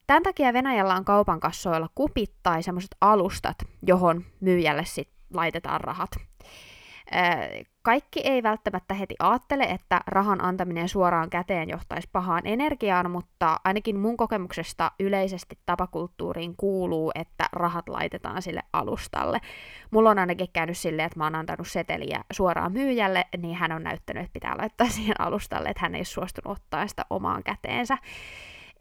Tämän 0.07 0.23
takia 0.23 0.53
Venäjällä 0.53 0.95
on 0.95 1.05
kaupan 1.05 1.41
kassoilla 1.41 1.89
kupit 1.95 2.35
tai 2.43 2.63
semmoiset 2.63 2.97
alustat, 3.01 3.57
johon 3.87 4.25
myyjälle 4.41 4.85
sit 4.85 5.09
laitetaan 5.35 5.81
rahat. 5.81 6.11
Kaikki 7.83 8.21
ei 8.21 8.43
välttämättä 8.43 8.95
heti 8.95 9.15
ajattele, 9.19 9.65
että 9.65 10.01
rahan 10.07 10.45
antaminen 10.45 10.89
suoraan 10.89 11.31
käteen 11.31 11.69
johtaisi 11.69 12.09
pahaan 12.13 12.43
energiaan, 12.45 13.11
mutta 13.11 13.57
ainakin 13.65 13.99
mun 13.99 14.17
kokemuksesta 14.17 14.93
yleisesti 15.01 15.59
tapakulttuuriin 15.67 16.57
kuuluu, 16.57 17.13
että 17.15 17.45
rahat 17.53 17.89
laitetaan 17.89 18.43
sille 18.43 18.63
alustalle. 18.73 19.41
Mulla 19.91 20.11
on 20.11 20.19
ainakin 20.19 20.49
käynyt 20.53 20.79
silleen, 20.79 21.07
että 21.07 21.19
mä 21.19 21.25
oon 21.25 21.35
antanut 21.35 21.69
seteliä 21.69 22.25
suoraan 22.33 22.73
myyjälle, 22.73 23.25
niin 23.39 23.57
hän 23.57 23.73
on 23.73 23.83
näyttänyt, 23.83 24.23
että 24.23 24.33
pitää 24.33 24.57
laittaa 24.59 24.89
siihen 24.97 25.21
alustalle, 25.21 25.69
että 25.69 25.83
hän 25.83 25.95
ei 25.95 26.05
suostunut 26.05 26.59
ottaa 26.59 26.87
sitä 26.87 27.05
omaan 27.11 27.43
käteensä. 27.43 27.99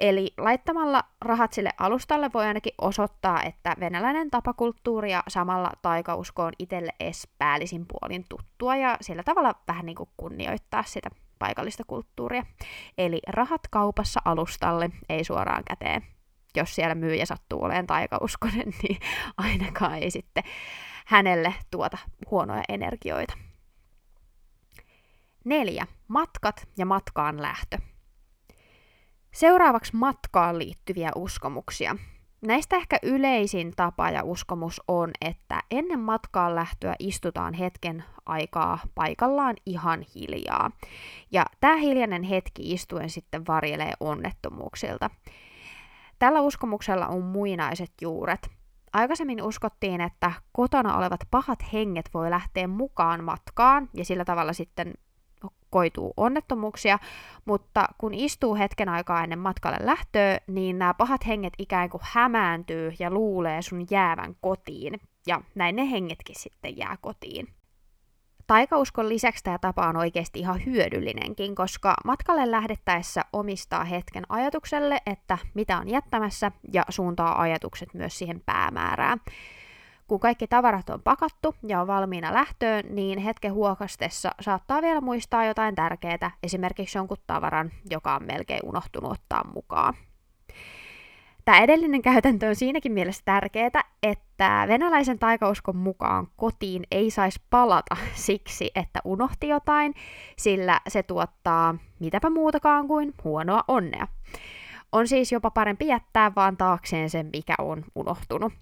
Eli 0.03 0.33
laittamalla 0.37 1.03
rahat 1.21 1.53
sille 1.53 1.69
alustalle 1.79 2.29
voi 2.33 2.45
ainakin 2.45 2.73
osoittaa, 2.81 3.43
että 3.43 3.75
venäläinen 3.79 4.31
tapakulttuuri 4.31 5.11
ja 5.11 5.23
samalla 5.27 5.71
taikausko 5.81 6.43
on 6.43 6.51
itselle 6.59 6.91
edes 6.99 7.27
päällisin 7.37 7.85
puolin 7.87 8.25
tuttua 8.29 8.75
ja 8.75 8.97
sillä 9.01 9.23
tavalla 9.23 9.55
vähän 9.67 9.85
niin 9.85 9.95
kuin 9.95 10.09
kunnioittaa 10.17 10.83
sitä 10.83 11.09
paikallista 11.39 11.83
kulttuuria. 11.87 12.45
Eli 12.97 13.21
rahat 13.27 13.61
kaupassa 13.71 14.19
alustalle, 14.25 14.89
ei 15.09 15.23
suoraan 15.23 15.63
käteen. 15.63 16.03
Jos 16.55 16.75
siellä 16.75 16.95
myyjä 16.95 17.25
sattuu 17.25 17.63
olemaan 17.63 17.87
taikauskonen, 17.87 18.73
niin 18.83 18.97
ainakaan 19.37 19.95
ei 19.95 20.11
sitten 20.11 20.43
hänelle 21.05 21.53
tuota 21.71 21.97
huonoja 22.31 22.63
energioita. 22.69 23.33
Neljä. 25.45 25.87
Matkat 26.07 26.67
ja 26.77 26.85
matkaan 26.85 27.41
lähtö. 27.41 27.92
Seuraavaksi 29.33 29.95
matkaan 29.95 30.59
liittyviä 30.59 31.11
uskomuksia. 31.15 31.95
Näistä 32.41 32.75
ehkä 32.75 32.99
yleisin 33.03 33.73
tapa 33.75 34.09
ja 34.09 34.23
uskomus 34.23 34.81
on, 34.87 35.11
että 35.21 35.63
ennen 35.71 35.99
matkaan 35.99 36.55
lähtöä 36.55 36.95
istutaan 36.99 37.53
hetken 37.53 38.03
aikaa 38.25 38.79
paikallaan 38.95 39.55
ihan 39.65 40.05
hiljaa. 40.15 40.71
Ja 41.31 41.45
tämä 41.59 41.75
hiljainen 41.75 42.23
hetki 42.23 42.71
istuen 42.73 43.09
sitten 43.09 43.47
varjelee 43.47 43.93
onnettomuuksilta. 43.99 45.09
Tällä 46.19 46.41
uskomuksella 46.41 47.07
on 47.07 47.23
muinaiset 47.23 47.91
juuret. 48.01 48.49
Aikaisemmin 48.93 49.43
uskottiin, 49.43 50.01
että 50.01 50.31
kotona 50.51 50.97
olevat 50.97 51.19
pahat 51.31 51.59
henget 51.73 52.09
voi 52.13 52.29
lähteä 52.29 52.67
mukaan 52.67 53.23
matkaan 53.23 53.89
ja 53.93 54.05
sillä 54.05 54.25
tavalla 54.25 54.53
sitten 54.53 54.93
koituu 55.73 56.13
onnettomuuksia, 56.17 56.99
mutta 57.45 57.87
kun 57.97 58.13
istuu 58.13 58.55
hetken 58.55 58.89
aikaa 58.89 59.23
ennen 59.23 59.39
matkalle 59.39 59.77
lähtöä, 59.81 60.37
niin 60.47 60.79
nämä 60.79 60.93
pahat 60.93 61.27
henget 61.27 61.53
ikään 61.57 61.89
kuin 61.89 62.01
hämääntyy 62.03 62.93
ja 62.99 63.11
luulee 63.11 63.61
sun 63.61 63.85
jäävän 63.89 64.35
kotiin, 64.41 64.99
ja 65.27 65.41
näin 65.55 65.75
ne 65.75 65.91
hengetkin 65.91 66.35
sitten 66.39 66.77
jää 66.77 66.97
kotiin. 67.01 67.47
Taikauskon 68.47 69.09
lisäksi 69.09 69.43
tämä 69.43 69.57
tapa 69.57 69.87
on 69.87 69.97
oikeasti 69.97 70.39
ihan 70.39 70.65
hyödyllinenkin, 70.65 71.55
koska 71.55 71.95
matkalle 72.05 72.51
lähdettäessä 72.51 73.21
omistaa 73.33 73.83
hetken 73.83 74.23
ajatukselle, 74.29 74.97
että 75.05 75.37
mitä 75.53 75.77
on 75.77 75.89
jättämässä, 75.89 76.51
ja 76.73 76.83
suuntaa 76.89 77.41
ajatukset 77.41 77.93
myös 77.93 78.17
siihen 78.17 78.41
päämäärään. 78.45 79.19
Kun 80.07 80.19
kaikki 80.19 80.47
tavarat 80.47 80.89
on 80.89 81.01
pakattu 81.01 81.55
ja 81.67 81.81
on 81.81 81.87
valmiina 81.87 82.33
lähtöön, 82.33 82.83
niin 82.89 83.19
hetken 83.19 83.53
huokastessa 83.53 84.31
saattaa 84.39 84.81
vielä 84.81 85.01
muistaa 85.01 85.45
jotain 85.45 85.75
tärkeää, 85.75 86.31
esimerkiksi 86.43 86.97
jonkun 86.97 87.17
tavaran, 87.27 87.71
joka 87.89 88.15
on 88.15 88.23
melkein 88.25 88.61
unohtunut 88.63 89.11
ottaa 89.11 89.51
mukaan. 89.53 89.93
Tämä 91.45 91.59
edellinen 91.59 92.01
käytäntö 92.01 92.47
on 92.47 92.55
siinäkin 92.55 92.91
mielessä 92.91 93.21
tärkeää, 93.25 93.83
että 94.03 94.65
venäläisen 94.67 95.19
taikauskon 95.19 95.75
mukaan 95.75 96.27
kotiin 96.35 96.83
ei 96.91 97.11
saisi 97.11 97.41
palata 97.49 97.97
siksi, 98.27 98.71
että 98.75 98.99
unohti 99.03 99.47
jotain, 99.47 99.93
sillä 100.37 100.79
se 100.87 101.03
tuottaa 101.03 101.75
mitäpä 101.99 102.29
muutakaan 102.29 102.87
kuin 102.87 103.13
huonoa 103.23 103.63
onnea. 103.67 104.07
On 104.91 105.07
siis 105.07 105.31
jopa 105.31 105.51
parempi 105.51 105.87
jättää 105.87 106.31
vaan 106.35 106.57
taakseen 106.57 107.09
sen, 107.09 107.29
mikä 107.33 107.55
on 107.59 107.85
unohtunut. 107.95 108.53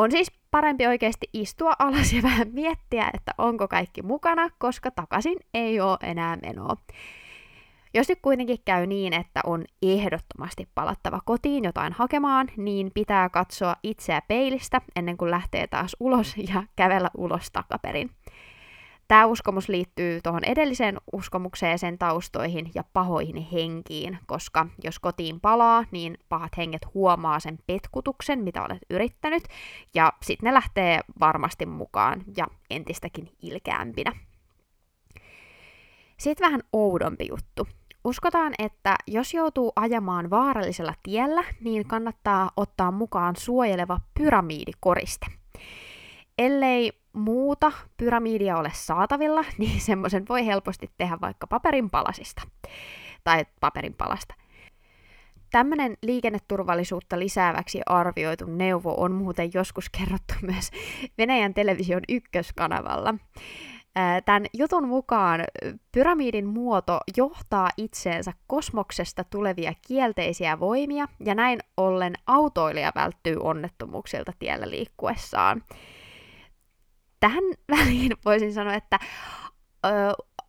On 0.00 0.10
siis 0.10 0.32
parempi 0.50 0.86
oikeasti 0.86 1.28
istua 1.32 1.72
alas 1.78 2.12
ja 2.12 2.22
vähän 2.22 2.48
miettiä, 2.52 3.10
että 3.14 3.32
onko 3.38 3.68
kaikki 3.68 4.02
mukana, 4.02 4.50
koska 4.58 4.90
takaisin 4.90 5.38
ei 5.54 5.80
ole 5.80 5.96
enää 6.02 6.36
menoa. 6.36 6.76
Jos 7.94 8.08
nyt 8.08 8.18
kuitenkin 8.22 8.58
käy 8.64 8.86
niin, 8.86 9.12
että 9.12 9.40
on 9.44 9.64
ehdottomasti 9.82 10.68
palattava 10.74 11.20
kotiin 11.24 11.64
jotain 11.64 11.92
hakemaan, 11.92 12.48
niin 12.56 12.90
pitää 12.94 13.28
katsoa 13.28 13.76
itseä 13.82 14.22
peilistä 14.28 14.80
ennen 14.96 15.16
kuin 15.16 15.30
lähtee 15.30 15.66
taas 15.66 15.96
ulos 16.00 16.34
ja 16.36 16.62
kävellä 16.76 17.10
ulos 17.16 17.50
takaperin. 17.50 18.10
Tämä 19.10 19.26
uskomus 19.26 19.68
liittyy 19.68 20.20
tuohon 20.22 20.44
edelliseen 20.44 20.96
uskomukseen, 21.12 21.78
sen 21.78 21.98
taustoihin 21.98 22.70
ja 22.74 22.84
pahoihin 22.92 23.36
henkiin, 23.36 24.18
koska 24.26 24.66
jos 24.84 24.98
kotiin 24.98 25.40
palaa, 25.40 25.84
niin 25.90 26.18
pahat 26.28 26.56
henget 26.56 26.94
huomaa 26.94 27.40
sen 27.40 27.58
petkutuksen, 27.66 28.38
mitä 28.38 28.62
olet 28.62 28.78
yrittänyt, 28.90 29.42
ja 29.94 30.12
sitten 30.22 30.46
ne 30.46 30.54
lähtee 30.54 31.00
varmasti 31.20 31.66
mukaan 31.66 32.22
ja 32.36 32.46
entistäkin 32.70 33.32
ilkeämpinä. 33.42 34.12
Sitten 36.18 36.46
vähän 36.46 36.62
oudompi 36.72 37.26
juttu. 37.28 37.68
Uskotaan, 38.04 38.52
että 38.58 38.96
jos 39.06 39.34
joutuu 39.34 39.72
ajamaan 39.76 40.30
vaarallisella 40.30 40.94
tiellä, 41.02 41.44
niin 41.60 41.88
kannattaa 41.88 42.50
ottaa 42.56 42.90
mukaan 42.90 43.36
suojeleva 43.36 44.00
pyramiidikoriste. 44.18 45.26
Ellei 46.38 46.99
muuta 47.12 47.72
pyramiidia 47.96 48.56
ole 48.56 48.70
saatavilla, 48.74 49.44
niin 49.58 49.80
semmoisen 49.80 50.24
voi 50.28 50.46
helposti 50.46 50.90
tehdä 50.96 51.18
vaikka 51.20 51.46
paperin 51.46 51.90
palasista. 51.90 52.42
Tai 53.24 53.46
paperin 53.60 53.94
palasta. 53.94 54.34
Tämmöinen 55.50 55.96
liikenneturvallisuutta 56.02 57.18
lisääväksi 57.18 57.80
arvioitu 57.86 58.44
neuvo 58.46 58.94
on 58.96 59.12
muuten 59.12 59.50
joskus 59.54 59.90
kerrottu 59.90 60.34
myös 60.52 60.70
Venäjän 61.18 61.54
television 61.54 62.02
ykköskanavalla. 62.08 63.14
Tämän 64.24 64.46
jutun 64.52 64.88
mukaan 64.88 65.44
pyramidin 65.92 66.46
muoto 66.46 67.00
johtaa 67.16 67.70
itseensä 67.76 68.32
kosmoksesta 68.46 69.24
tulevia 69.24 69.72
kielteisiä 69.88 70.60
voimia, 70.60 71.08
ja 71.24 71.34
näin 71.34 71.58
ollen 71.76 72.14
autoilija 72.26 72.92
välttyy 72.94 73.36
onnettomuuksilta 73.40 74.32
tiellä 74.38 74.70
liikkuessaan. 74.70 75.62
Tähän 77.20 77.44
väliin 77.76 78.12
voisin 78.24 78.52
sanoa, 78.52 78.74
että 78.74 78.98
ö, 79.86 79.88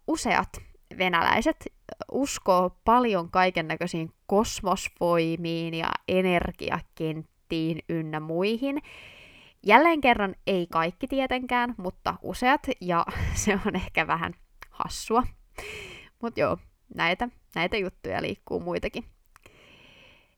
useat 0.07 0.49
venäläiset 0.97 1.65
uskoo 2.11 2.77
paljon 2.85 3.31
kaiken 3.31 3.67
näköisiin 3.67 4.13
kosmosvoimiin 4.27 5.73
ja 5.73 5.91
energiakenttiin 6.07 7.79
ynnä 7.89 8.19
muihin. 8.19 8.81
Jälleen 9.65 10.01
kerran 10.01 10.35
ei 10.47 10.67
kaikki 10.71 11.07
tietenkään, 11.07 11.75
mutta 11.77 12.15
useat, 12.21 12.67
ja 12.81 13.05
se 13.33 13.59
on 13.65 13.75
ehkä 13.75 14.07
vähän 14.07 14.33
hassua. 14.69 15.23
Mutta 16.21 16.39
joo, 16.39 16.57
näitä, 16.95 17.29
näitä 17.55 17.77
juttuja 17.77 18.21
liikkuu 18.21 18.59
muitakin. 18.59 19.05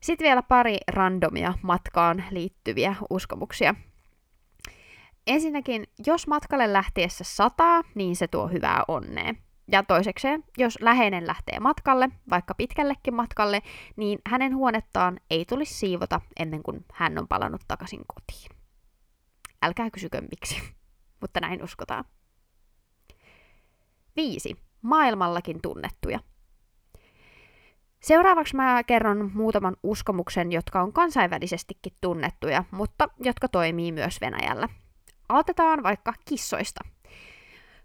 Sitten 0.00 0.24
vielä 0.24 0.42
pari 0.42 0.78
randomia 0.88 1.54
matkaan 1.62 2.24
liittyviä 2.30 2.96
uskomuksia. 3.10 3.74
Ensinnäkin, 5.26 5.86
jos 6.06 6.26
matkalle 6.26 6.72
lähtiessä 6.72 7.24
sataa, 7.24 7.82
niin 7.94 8.16
se 8.16 8.28
tuo 8.28 8.48
hyvää 8.48 8.82
onnea. 8.88 9.34
Ja 9.72 9.82
toisekseen, 9.82 10.44
jos 10.58 10.78
läheinen 10.80 11.26
lähtee 11.26 11.60
matkalle, 11.60 12.08
vaikka 12.30 12.54
pitkällekin 12.54 13.14
matkalle, 13.14 13.62
niin 13.96 14.18
hänen 14.26 14.56
huonettaan 14.56 15.20
ei 15.30 15.44
tulisi 15.44 15.74
siivota 15.74 16.20
ennen 16.38 16.62
kuin 16.62 16.84
hän 16.92 17.18
on 17.18 17.28
palannut 17.28 17.62
takaisin 17.68 18.02
kotiin. 18.06 18.50
Älkää 19.62 19.90
kysykö 19.90 20.20
miksi, 20.20 20.62
mutta 21.20 21.40
näin 21.40 21.64
uskotaan. 21.64 22.04
5. 24.16 24.56
Maailmallakin 24.82 25.62
tunnettuja. 25.62 26.20
Seuraavaksi 28.02 28.56
mä 28.56 28.82
kerron 28.84 29.30
muutaman 29.34 29.76
uskomuksen, 29.82 30.52
jotka 30.52 30.82
on 30.82 30.92
kansainvälisestikin 30.92 31.92
tunnettuja, 32.00 32.64
mutta 32.70 33.08
jotka 33.18 33.48
toimii 33.48 33.92
myös 33.92 34.20
Venäjällä. 34.20 34.68
Aloitetaan 35.28 35.82
vaikka 35.82 36.14
kissoista. 36.24 36.80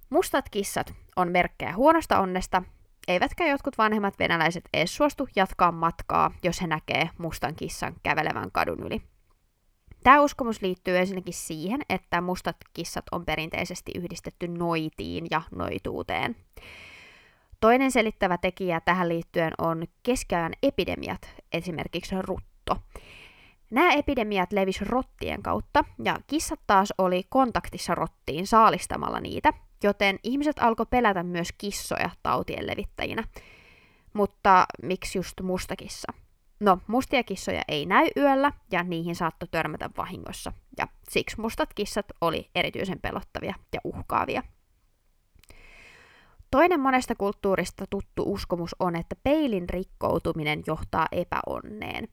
Mustat 0.09 0.49
kissat 0.49 0.93
on 1.15 1.31
merkkejä 1.31 1.73
huonosta 1.73 2.19
onnesta, 2.19 2.63
eivätkä 3.07 3.47
jotkut 3.47 3.77
vanhemmat 3.77 4.19
venäläiset 4.19 4.63
edes 4.73 4.95
suostu 4.95 5.27
jatkaa 5.35 5.71
matkaa, 5.71 6.31
jos 6.43 6.61
he 6.61 6.67
näkee 6.67 7.09
mustan 7.17 7.55
kissan 7.55 7.95
kävelevän 8.03 8.51
kadun 8.51 8.79
yli. 8.79 9.01
Tämä 10.03 10.21
uskomus 10.21 10.61
liittyy 10.61 10.97
ensinnäkin 10.97 11.33
siihen, 11.33 11.81
että 11.89 12.21
mustat 12.21 12.57
kissat 12.73 13.05
on 13.11 13.25
perinteisesti 13.25 13.91
yhdistetty 13.95 14.47
noitiin 14.47 15.27
ja 15.31 15.41
noituuteen. 15.55 16.35
Toinen 17.59 17.91
selittävä 17.91 18.37
tekijä 18.37 18.81
tähän 18.81 19.09
liittyen 19.09 19.53
on 19.57 19.83
keskiajan 20.03 20.53
epidemiat, 20.63 21.35
esimerkiksi 21.53 22.15
rutto. 22.19 22.77
Nämä 23.69 23.93
epidemiat 23.93 24.53
levisi 24.53 24.85
rottien 24.85 25.43
kautta, 25.43 25.83
ja 26.03 26.19
kissat 26.27 26.59
taas 26.67 26.93
oli 26.97 27.23
kontaktissa 27.29 27.95
rottiin 27.95 28.47
saalistamalla 28.47 29.19
niitä, 29.19 29.53
joten 29.83 30.19
ihmiset 30.23 30.59
alkoi 30.59 30.85
pelätä 30.89 31.23
myös 31.23 31.49
kissoja 31.57 32.09
tautien 32.23 32.67
levittäjinä. 32.67 33.23
Mutta 34.13 34.65
miksi 34.81 35.17
just 35.17 35.41
mustakissa? 35.41 36.13
No, 36.59 36.79
mustia 36.87 37.23
kissoja 37.23 37.61
ei 37.67 37.85
näy 37.85 38.07
yöllä, 38.17 38.51
ja 38.71 38.83
niihin 38.83 39.15
saattoi 39.15 39.47
törmätä 39.51 39.89
vahingossa, 39.97 40.53
ja 40.77 40.87
siksi 41.09 41.41
mustat 41.41 41.73
kissat 41.73 42.05
oli 42.21 42.49
erityisen 42.55 42.99
pelottavia 42.99 43.53
ja 43.73 43.79
uhkaavia. 43.83 44.43
Toinen 46.51 46.79
monesta 46.79 47.15
kulttuurista 47.15 47.85
tuttu 47.89 48.23
uskomus 48.25 48.75
on, 48.79 48.95
että 48.95 49.15
peilin 49.23 49.69
rikkoutuminen 49.69 50.63
johtaa 50.67 51.07
epäonneen. 51.11 52.07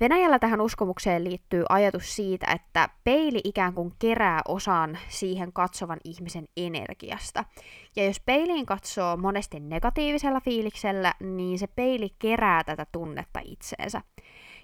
Venäjällä 0.00 0.38
tähän 0.38 0.60
uskomukseen 0.60 1.24
liittyy 1.24 1.64
ajatus 1.68 2.16
siitä, 2.16 2.46
että 2.52 2.88
peili 3.04 3.40
ikään 3.44 3.74
kuin 3.74 3.92
kerää 3.98 4.40
osan 4.48 4.98
siihen 5.08 5.52
katsovan 5.52 5.98
ihmisen 6.04 6.48
energiasta. 6.56 7.44
Ja 7.96 8.04
jos 8.04 8.20
peiliin 8.20 8.66
katsoo 8.66 9.16
monesti 9.16 9.60
negatiivisella 9.60 10.40
fiiliksellä, 10.40 11.14
niin 11.20 11.58
se 11.58 11.66
peili 11.66 12.10
kerää 12.18 12.64
tätä 12.64 12.86
tunnetta 12.92 13.40
itseensä. 13.44 14.02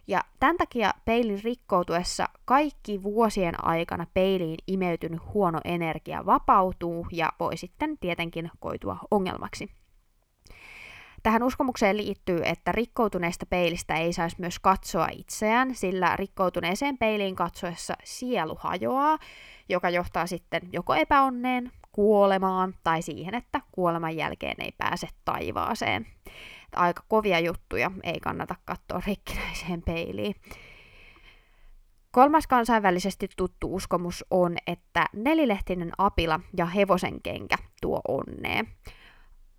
Ja 0.07 0.21
tämän 0.41 0.57
takia 0.57 0.91
peilin 1.05 1.41
rikkoutuessa 1.45 2.29
kaikki 2.45 3.03
vuosien 3.03 3.65
aikana 3.65 4.07
peiliin 4.15 4.59
imeytynyt 4.67 5.21
huono 5.35 5.61
energia 5.65 6.27
vapautuu 6.27 7.07
ja 7.13 7.33
voi 7.41 7.57
sitten 7.57 7.99
tietenkin 7.99 8.51
koitua 8.61 8.99
ongelmaksi. 9.11 9.84
Tähän 11.25 11.43
uskomukseen 11.43 11.97
liittyy, 11.97 12.41
että 12.45 12.73
rikkoutuneesta 12.73 13.47
peilistä 13.47 13.95
ei 13.95 14.13
saisi 14.13 14.37
myös 14.39 14.59
katsoa 14.59 15.09
itseään, 15.13 15.75
sillä 15.75 16.17
rikkoutuneeseen 16.17 16.99
peiliin 16.99 17.37
katsoessa 17.37 17.95
sielu 18.05 18.57
hajoaa, 18.61 19.19
joka 19.69 19.91
johtaa 19.91 20.27
sitten 20.27 20.63
joko 20.73 20.95
epäonneen, 20.95 21.73
kuolemaan 21.93 22.75
tai 22.83 23.03
siihen, 23.03 23.35
että 23.35 23.61
kuoleman 23.73 24.17
jälkeen 24.17 24.57
ei 24.59 24.73
pääse 24.79 25.09
taivaaseen. 25.25 26.07
Aika 26.77 27.03
kovia 27.09 27.41
juttuja, 27.41 27.91
ei 28.03 28.21
kannata 28.21 28.55
katsoa 28.65 29.03
rikkinäiseen 29.07 29.83
peiliin. 29.83 30.35
Kolmas 32.11 32.47
kansainvälisesti 32.47 33.29
tuttu 33.37 33.75
uskomus 33.75 34.25
on, 34.31 34.57
että 34.67 35.07
nelilehtinen 35.13 35.93
apila 35.99 36.41
ja 36.57 36.67
hevosen 36.67 37.23
kenkä 37.23 37.57
tuo 37.81 38.01
onnea. 38.09 38.65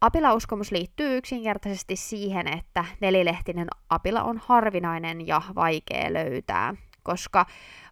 Apilauskomus 0.01 0.71
liittyy 0.71 1.17
yksinkertaisesti 1.17 1.95
siihen, 1.95 2.47
että 2.47 2.86
nelilehtinen 3.01 3.67
apila 3.89 4.23
on 4.23 4.41
harvinainen 4.45 5.27
ja 5.27 5.41
vaikea 5.55 6.13
löytää, 6.13 6.73
koska 7.03 7.45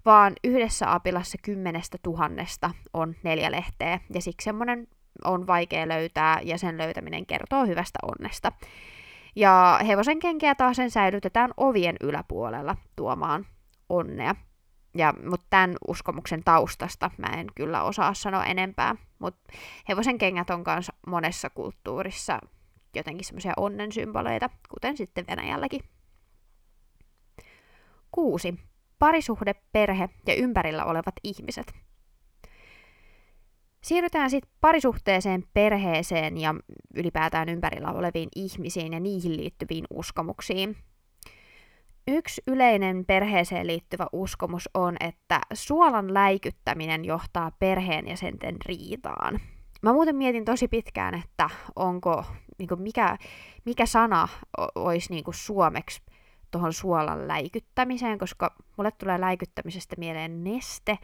vaan 0.06 0.34
yhdessä 0.44 0.94
apilassa 0.94 1.38
kymmenestä 1.42 1.98
tuhannesta 2.04 2.70
on 2.94 3.16
neljä 3.24 3.52
lehteä, 3.52 4.00
ja 4.14 4.22
siksi 4.22 4.46
semmoinen 4.46 4.88
on 5.24 5.48
vaikea 5.48 5.88
löytää, 5.88 6.40
ja 6.44 6.58
sen 6.58 6.78
löytäminen 6.78 7.26
kertoo 7.26 7.66
hyvästä 7.66 8.00
onnesta. 8.04 8.52
Ja 9.36 9.80
hevosen 9.88 10.20
kenkiä 10.20 10.56
taas 10.56 10.76
sen 10.76 10.92
säilytetään 10.92 11.52
ovien 11.58 11.96
yläpuolella 12.02 12.76
tuomaan 12.96 13.46
onnea. 13.90 14.36
Ja, 14.96 15.14
mutta 15.30 15.46
tämän 15.50 15.76
uskomuksen 15.88 16.44
taustasta 16.44 17.12
mä 17.18 17.28
en 17.28 17.48
kyllä 17.56 17.84
osaa 17.84 18.14
sanoa 18.14 18.46
enempää. 18.46 18.96
Mutta 19.20 19.54
hevosen 19.90 20.18
kengät 20.18 20.50
on 20.50 20.64
myös 20.68 20.92
monessa 21.08 21.50
kulttuurissa 21.50 22.40
jotenkin 22.96 23.26
semmoisia 23.26 23.54
onnen 23.58 23.92
symboleita, 23.92 24.50
kuten 24.70 24.98
sitten 24.98 25.26
Venäjälläkin. 25.28 25.82
Kuusi. 28.12 28.60
Parisuhde, 29.00 29.56
perhe 29.72 30.10
ja 30.28 30.36
ympärillä 30.36 30.86
olevat 30.86 31.16
ihmiset. 31.24 31.74
Siirrytään 33.84 34.30
sitten 34.30 34.52
parisuhteeseen, 34.62 35.44
perheeseen 35.54 36.38
ja 36.38 36.56
ylipäätään 36.96 37.50
ympärillä 37.50 37.92
oleviin 37.92 38.30
ihmisiin 38.36 38.94
ja 38.94 39.00
niihin 39.00 39.38
liittyviin 39.38 39.86
uskomuksiin. 39.90 40.78
Yksi 42.08 42.42
yleinen 42.48 43.06
perheeseen 43.06 43.68
liittyvä 43.68 44.08
uskomus 44.14 44.70
on, 44.74 44.96
että 45.00 45.42
suolan 45.54 46.14
läikyttäminen 46.14 47.06
johtaa 47.06 47.52
perheenjäsenten 47.60 48.56
riitaan. 48.66 49.40
Mä 49.82 49.94
muuten 49.94 50.16
mietin 50.16 50.46
tosi 50.46 50.68
pitkään, 50.68 51.16
että 51.16 51.50
onko, 51.76 52.26
niin 52.58 52.68
kuin 52.68 52.82
mikä, 52.82 53.18
mikä 53.66 53.86
sana 53.86 54.28
olisi 54.76 55.10
niin 55.10 55.24
kuin 55.24 55.36
suomeksi 55.36 56.02
tuohon 56.52 56.74
suolan 56.74 57.28
läikyttämiseen, 57.28 58.18
koska 58.18 58.56
mulle 58.78 58.92
tulee 58.92 59.22
läikyttämisestä 59.22 59.96
mieleen 60.00 60.44
neste, 60.44 60.98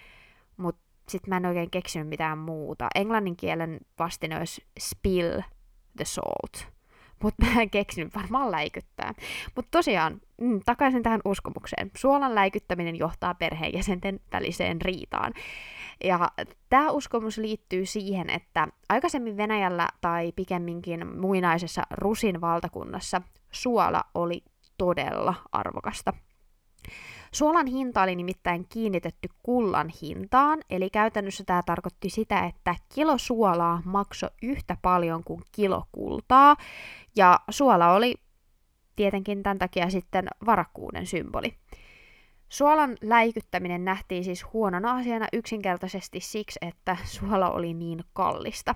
mutta 0.58 0.82
sitten 1.08 1.30
mä 1.30 1.38
en 1.38 1.46
oikein 1.46 1.72
keksinyt 1.72 2.08
mitään 2.08 2.38
muuta. 2.38 2.88
Englannin 2.96 3.36
kielen 3.36 3.80
vastine 4.00 4.38
olisi 4.38 4.66
spill 4.80 5.42
the 5.98 6.06
salt 6.06 6.79
mutta 7.24 7.46
mä 7.46 7.62
en 7.62 7.70
keksinyt, 7.70 8.16
varmaan 8.16 8.52
läikyttää. 8.52 9.14
Mutta 9.56 9.72
tosiaan, 9.72 10.22
mm, 10.42 10.60
takaisin 10.66 11.04
tähän 11.04 11.22
uskomukseen. 11.26 11.92
Suolan 11.98 12.36
läikyttäminen 12.36 12.96
johtaa 12.96 13.34
perheenjäsenten 13.34 14.20
väliseen 14.34 14.82
riitaan. 14.82 15.34
Ja 16.04 16.32
tämä 16.70 16.92
uskomus 16.92 17.38
liittyy 17.38 17.86
siihen, 17.86 18.30
että 18.30 18.68
aikaisemmin 18.90 19.38
Venäjällä 19.38 19.88
tai 20.02 20.32
pikemminkin 20.36 21.18
muinaisessa 21.18 21.84
Rusin 21.92 22.42
valtakunnassa 22.42 23.22
suola 23.52 24.04
oli 24.16 24.44
todella 24.78 25.36
arvokasta. 25.52 26.14
Suolan 27.32 27.68
hinta 27.68 28.02
oli 28.02 28.16
nimittäin 28.16 28.66
kiinnitetty 28.70 29.30
kullan 29.44 29.90
hintaan, 30.02 30.60
eli 30.70 30.90
käytännössä 30.90 31.44
tämä 31.44 31.64
tarkoitti 31.66 32.10
sitä, 32.10 32.46
että 32.46 32.76
kilo 32.96 33.18
suolaa 33.18 33.82
maksoi 33.86 34.30
yhtä 34.44 34.78
paljon 34.82 35.24
kuin 35.24 35.42
kilo 35.52 35.84
kultaa, 35.92 36.56
ja 37.16 37.40
suola 37.50 37.94
oli 37.94 38.16
tietenkin 38.96 39.44
tämän 39.44 39.58
takia 39.58 39.90
sitten 39.90 40.28
varakkuuden 40.46 41.08
symboli. 41.08 41.54
Suolan 42.50 42.98
läikyttäminen 43.02 43.86
nähtiin 43.86 44.24
siis 44.24 44.54
huonona 44.54 44.92
asiana 44.96 45.28
yksinkertaisesti 45.34 46.20
siksi, 46.20 46.60
että 46.62 46.98
suola 47.06 47.50
oli 47.50 47.74
niin 47.74 48.04
kallista. 48.14 48.76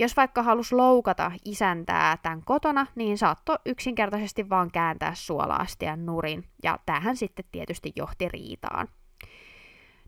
Jos 0.00 0.16
vaikka 0.16 0.42
halus 0.42 0.72
loukata 0.72 1.32
isäntää 1.44 2.16
tämän 2.22 2.42
kotona, 2.44 2.86
niin 2.94 3.18
saattoi 3.18 3.58
yksinkertaisesti 3.66 4.48
vaan 4.48 4.70
kääntää 4.70 5.14
suolaastian 5.14 6.06
nurin, 6.06 6.44
ja 6.62 6.78
tähän 6.86 7.16
sitten 7.16 7.44
tietysti 7.52 7.92
johti 7.96 8.28
riitaan. 8.28 8.88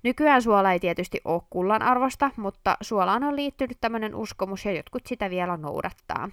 Nykyään 0.02 0.42
suola 0.42 0.72
ei 0.72 0.80
tietysti 0.80 1.20
ole 1.24 1.42
kullan 1.50 1.82
arvosta, 1.82 2.30
mutta 2.36 2.76
suolaan 2.80 3.24
on 3.24 3.36
liittynyt 3.36 3.78
tämmöinen 3.80 4.14
uskomus 4.14 4.64
ja 4.64 4.72
jotkut 4.72 5.06
sitä 5.06 5.30
vielä 5.30 5.56
noudattaa. 5.56 6.30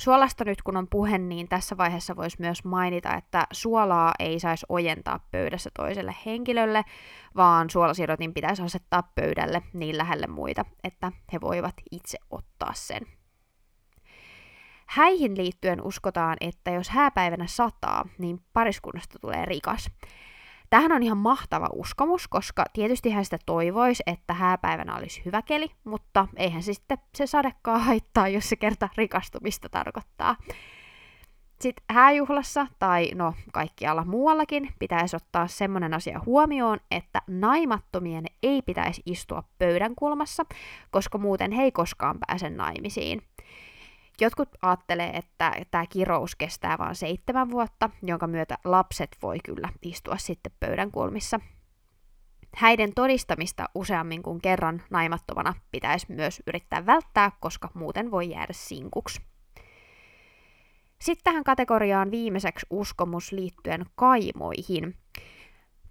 Suolasta 0.00 0.44
nyt 0.44 0.62
kun 0.62 0.76
on 0.76 0.88
puhe, 0.88 1.18
niin 1.18 1.48
tässä 1.48 1.76
vaiheessa 1.76 2.16
voisi 2.16 2.36
myös 2.40 2.64
mainita, 2.64 3.14
että 3.14 3.46
suolaa 3.52 4.12
ei 4.18 4.40
saisi 4.40 4.66
ojentaa 4.68 5.28
pöydässä 5.30 5.70
toiselle 5.76 6.14
henkilölle, 6.26 6.84
vaan 7.36 7.70
suolasirotin 7.70 8.34
pitäisi 8.34 8.62
asettaa 8.62 9.02
pöydälle 9.14 9.62
niin 9.72 9.98
lähelle 9.98 10.26
muita, 10.26 10.64
että 10.84 11.12
he 11.32 11.40
voivat 11.40 11.74
itse 11.90 12.18
ottaa 12.30 12.72
sen. 12.74 13.00
Häihin 14.86 15.36
liittyen 15.36 15.82
uskotaan, 15.82 16.36
että 16.40 16.70
jos 16.70 16.90
hääpäivänä 16.90 17.46
sataa, 17.46 18.04
niin 18.18 18.40
pariskunnasta 18.52 19.18
tulee 19.18 19.44
rikas. 19.44 19.90
Tähän 20.70 20.92
on 20.92 21.02
ihan 21.02 21.18
mahtava 21.18 21.68
uskomus, 21.72 22.28
koska 22.28 22.64
tietysti 22.72 23.10
hän 23.10 23.24
sitä 23.24 23.38
toivoisi, 23.46 24.02
että 24.06 24.34
hääpäivänä 24.34 24.96
olisi 24.96 25.22
hyvä 25.24 25.42
keli, 25.42 25.70
mutta 25.84 26.28
eihän 26.36 26.62
se 26.62 26.72
sitten 26.72 26.98
se 27.14 27.26
sadekaan 27.26 27.80
haittaa, 27.80 28.28
jos 28.28 28.48
se 28.48 28.56
kerta 28.56 28.88
rikastumista 28.96 29.68
tarkoittaa. 29.68 30.36
Sitten 31.60 31.84
hääjuhlassa, 31.90 32.66
tai 32.78 33.10
no 33.14 33.34
kaikkialla 33.52 34.04
muuallakin, 34.04 34.74
pitäisi 34.78 35.16
ottaa 35.16 35.46
semmoinen 35.46 35.94
asia 35.94 36.20
huomioon, 36.26 36.78
että 36.90 37.22
naimattomien 37.26 38.24
ei 38.42 38.62
pitäisi 38.62 39.02
istua 39.06 39.42
pöydän 39.58 39.94
kulmassa, 39.94 40.44
koska 40.90 41.18
muuten 41.18 41.52
he 41.52 41.62
ei 41.62 41.72
koskaan 41.72 42.18
pääse 42.26 42.50
naimisiin. 42.50 43.22
Jotkut 44.20 44.48
ajattelee, 44.62 45.10
että 45.16 45.52
tämä 45.70 45.86
kirous 45.86 46.36
kestää 46.36 46.78
vain 46.78 46.94
seitsemän 46.94 47.50
vuotta, 47.50 47.90
jonka 48.02 48.26
myötä 48.26 48.58
lapset 48.64 49.16
voi 49.22 49.38
kyllä 49.44 49.68
istua 49.82 50.16
sitten 50.16 50.52
pöydän 50.60 50.90
kulmissa. 50.90 51.40
Häiden 52.56 52.94
todistamista 52.94 53.68
useammin 53.74 54.22
kuin 54.22 54.40
kerran 54.40 54.82
naimattomana 54.90 55.54
pitäisi 55.70 56.06
myös 56.12 56.42
yrittää 56.46 56.86
välttää, 56.86 57.32
koska 57.40 57.70
muuten 57.74 58.10
voi 58.10 58.30
jäädä 58.30 58.52
sinkuksi. 58.52 59.20
Sitten 61.00 61.24
tähän 61.24 61.44
kategoriaan 61.44 62.10
viimeiseksi 62.10 62.66
uskomus 62.70 63.32
liittyen 63.32 63.86
kaimoihin. 63.94 64.96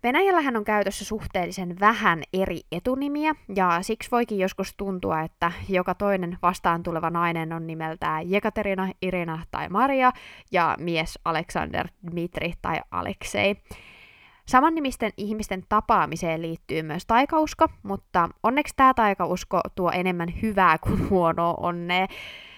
Venäjällähän 0.04 0.58
on 0.58 0.64
käytössä 0.64 1.06
suhteellisen 1.06 1.80
vähän 1.80 2.24
eri 2.34 2.62
etunimiä, 2.72 3.36
ja 3.56 3.82
siksi 3.82 4.12
voikin 4.12 4.40
joskus 4.40 4.74
tuntua, 4.78 5.22
että 5.22 5.52
joka 5.70 5.96
toinen 5.96 6.38
vastaan 6.42 6.84
tuleva 6.84 7.10
nainen 7.10 7.54
on 7.54 7.68
nimeltään 7.68 8.32
Jekaterina, 8.32 8.92
Irina 9.02 9.40
tai 9.52 9.70
Maria, 9.70 10.12
ja 10.52 10.76
mies 10.80 11.20
Alexander, 11.26 11.88
Dmitri 12.12 12.54
tai 12.62 12.80
Aleksei. 12.92 13.56
Samannimisten 14.46 15.12
ihmisten 15.18 15.64
tapaamiseen 15.70 16.42
liittyy 16.42 16.84
myös 16.84 17.06
taikausko, 17.06 17.68
mutta 17.84 18.30
onneksi 18.44 18.74
tämä 18.78 18.94
taikausko 18.94 19.62
tuo 19.76 19.92
enemmän 19.92 20.42
hyvää 20.42 20.78
kuin 20.78 21.10
huonoa 21.10 21.54
onnea. 21.54 22.08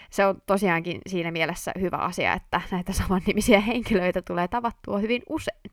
Se 0.09 0.25
on 0.25 0.41
tosiaankin 0.45 1.01
siinä 1.07 1.31
mielessä 1.31 1.71
hyvä 1.79 1.97
asia, 1.97 2.33
että 2.33 2.61
näitä 2.71 2.93
samannimisiä 2.93 3.59
henkilöitä 3.59 4.21
tulee 4.21 4.47
tavattua 4.47 4.97
hyvin 4.97 5.21
usein. 5.29 5.71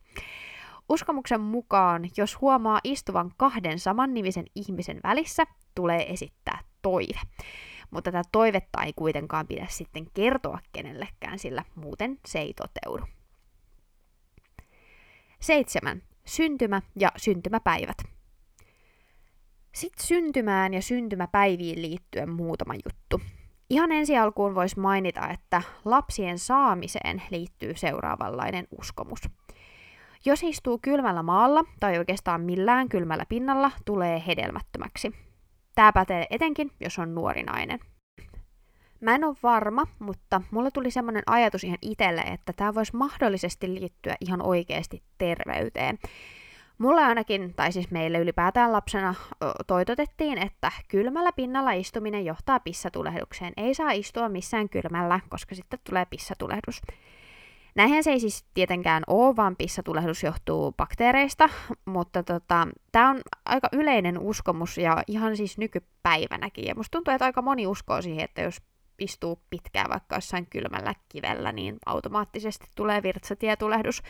Uskomuksen 0.89 1.41
mukaan, 1.41 2.09
jos 2.17 2.41
huomaa 2.41 2.81
istuvan 2.85 3.31
kahden 3.37 3.79
samannimisen 3.79 4.45
ihmisen 4.55 5.01
välissä, 5.05 5.45
tulee 5.75 6.13
esittää 6.13 6.59
toive. 6.83 7.21
Mutta 7.91 8.13
tätä 8.13 8.29
toivetta 8.33 8.83
ei 8.83 8.93
kuitenkaan 8.93 9.47
pidä 9.47 9.67
sitten 9.71 10.07
kertoa 10.15 10.59
kenellekään, 10.73 11.39
sillä 11.39 11.65
muuten 11.75 12.19
se 12.27 12.39
ei 12.39 12.55
toteudu. 12.55 13.05
7. 15.41 16.03
Syntymä 16.27 16.83
ja 16.97 17.13
syntymäpäivät. 17.17 17.97
Sitten 19.75 20.07
syntymään 20.07 20.75
ja 20.75 20.83
syntymäpäiviin 20.83 21.83
liittyen 21.83 22.31
muutama 22.31 22.75
juttu. 22.75 23.21
Ihan 23.71 23.93
ensi 23.93 24.17
alkuun 24.17 24.55
voisi 24.55 24.81
mainita, 24.81 25.29
että 25.29 25.63
lapsien 25.85 26.39
saamiseen 26.39 27.23
liittyy 27.31 27.77
seuraavanlainen 27.77 28.69
uskomus– 28.79 29.21
jos 30.25 30.43
istuu 30.43 30.79
kylmällä 30.83 31.23
maalla 31.23 31.65
tai 31.81 31.99
oikeastaan 31.99 32.41
millään 32.41 32.89
kylmällä 32.89 33.25
pinnalla, 33.29 33.71
tulee 33.85 34.23
hedelmättömäksi. 34.27 35.13
Tämä 35.75 35.93
pätee 35.93 36.27
etenkin, 36.31 36.71
jos 36.81 36.99
on 36.99 37.15
nuori 37.15 37.43
nainen. 37.43 37.79
Mä 39.01 39.15
en 39.15 39.25
ole 39.25 39.37
varma, 39.43 39.87
mutta 39.99 40.43
mulle 40.51 40.71
tuli 40.71 40.91
semmoinen 40.91 41.23
ajatus 41.27 41.65
ihan 41.65 41.79
itselle, 41.83 42.21
että 42.21 42.53
tämä 42.53 42.75
voisi 42.75 42.97
mahdollisesti 42.97 43.75
liittyä 43.75 44.17
ihan 44.21 44.43
oikeasti 44.43 45.03
terveyteen. 45.19 45.99
Mulle 46.79 47.03
ainakin, 47.05 47.55
tai 47.55 47.73
siis 47.73 47.91
meille 47.91 48.19
ylipäätään 48.19 48.73
lapsena, 48.73 49.15
toitotettiin, 49.67 50.39
että 50.39 50.73
kylmällä 50.89 51.33
pinnalla 51.33 51.73
istuminen 51.73 52.25
johtaa 52.25 52.61
pissatulehdukseen. 52.61 53.53
Ei 53.57 53.75
saa 53.75 53.91
istua 53.91 54.29
missään 54.29 54.69
kylmällä, 54.69 55.21
koska 55.29 55.55
sitten 55.55 55.79
tulee 55.85 56.07
pissatulehdus. 56.11 56.83
Näinhän 57.79 58.05
se 58.05 58.11
ei 58.11 58.21
siis 58.21 58.45
tietenkään 58.55 59.03
ole, 59.07 59.37
vaan 59.37 59.57
pissatulehdus 59.57 60.23
johtuu 60.23 60.73
bakteereista, 60.73 61.49
mutta 61.85 62.23
tota, 62.23 62.69
tämä 62.93 63.11
on 63.11 63.21
aika 63.45 63.69
yleinen 63.73 64.19
uskomus 64.19 64.79
ja 64.79 65.03
ihan 65.07 65.37
siis 65.37 65.59
nykypäivänäkin. 65.59 66.65
Ja 66.65 66.75
musta 66.75 66.91
tuntuu, 66.91 67.15
että 67.15 67.25
aika 67.25 67.43
moni 67.43 67.67
uskoo 67.67 68.03
siihen, 68.03 68.25
että 68.25 68.43
jos 68.43 68.63
istuu 68.99 69.43
pitkään 69.51 69.91
vaikka 69.91 70.17
jossain 70.17 70.47
kylmällä 70.51 70.95
kivellä, 71.09 71.53
niin 71.53 71.77
automaattisesti 71.87 72.67
tulee 72.75 73.03
virtsatietulehdus. 73.03 74.03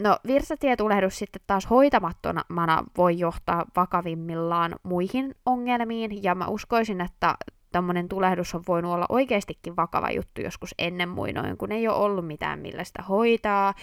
No 0.00 0.18
virtsatietulehdus 0.26 1.18
sitten 1.18 1.42
taas 1.46 1.70
hoitamattomana 1.70 2.84
voi 2.96 3.18
johtaa 3.18 3.64
vakavimmillaan 3.76 4.74
muihin 4.82 5.34
ongelmiin, 5.44 6.22
ja 6.22 6.34
mä 6.34 6.46
uskoisin, 6.46 7.00
että 7.00 7.34
tämmöinen 7.76 8.08
tulehdus 8.08 8.54
on 8.54 8.62
voinut 8.68 8.92
olla 8.92 9.06
oikeastikin 9.08 9.76
vakava 9.76 10.10
juttu 10.10 10.40
joskus 10.40 10.74
ennen 10.78 11.08
muinoin, 11.08 11.56
kun 11.56 11.72
ei 11.72 11.88
ole 11.88 11.96
ollut 11.96 12.26
mitään 12.26 12.58
millä 12.58 12.84
sitä 12.84 13.02
hoitaa. 13.02 13.74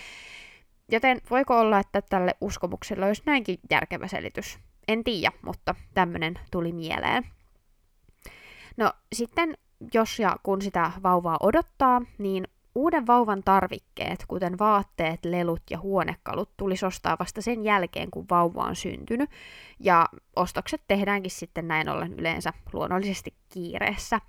Joten 0.92 1.22
voiko 1.30 1.60
olla, 1.60 1.80
että 1.80 2.02
tälle 2.02 2.36
uskomukselle 2.42 3.06
olisi 3.06 3.24
näinkin 3.26 3.60
järkevä 3.70 4.08
selitys? 4.08 4.60
En 4.88 5.04
tiedä, 5.04 5.32
mutta 5.46 5.76
tämmöinen 5.94 6.40
tuli 6.52 6.72
mieleen. 6.72 7.24
No 8.78 8.94
sitten, 9.14 9.58
jos 9.94 10.20
ja 10.20 10.36
kun 10.44 10.62
sitä 10.62 10.92
vauvaa 11.04 11.38
odottaa, 11.40 12.02
niin 12.18 12.48
Uuden 12.76 13.08
vauvan 13.08 13.44
tarvikkeet, 13.44 14.26
kuten 14.28 14.60
vaatteet, 14.60 15.26
lelut 15.26 15.62
ja 15.70 15.80
huonekalut, 15.80 16.50
tulisi 16.58 16.86
ostaa 16.86 17.18
vasta 17.20 17.42
sen 17.42 17.64
jälkeen, 17.64 18.12
kun 18.12 18.26
vauva 18.30 18.64
on 18.64 18.76
syntynyt, 18.76 19.30
ja 19.80 20.06
ostokset 20.36 20.82
tehdäänkin 20.88 21.32
sitten 21.32 21.68
näin 21.68 21.90
ollen 21.90 22.14
yleensä 22.14 22.54
luonnollisesti 22.74 23.34
kiireessä. 23.50 24.20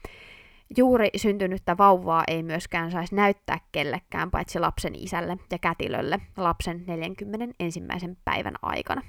Juuri 0.76 1.08
syntynyttä 1.16 1.76
vauvaa 1.76 2.24
ei 2.28 2.42
myöskään 2.42 2.90
saisi 2.90 3.14
näyttää 3.14 3.60
kellekään, 3.72 4.30
paitsi 4.30 4.58
lapsen 4.58 4.94
isälle 4.94 5.38
ja 5.50 5.58
kätilölle 5.58 6.20
lapsen 6.36 6.84
41. 6.86 7.82
päivän 8.24 8.54
aikana. 8.62 9.02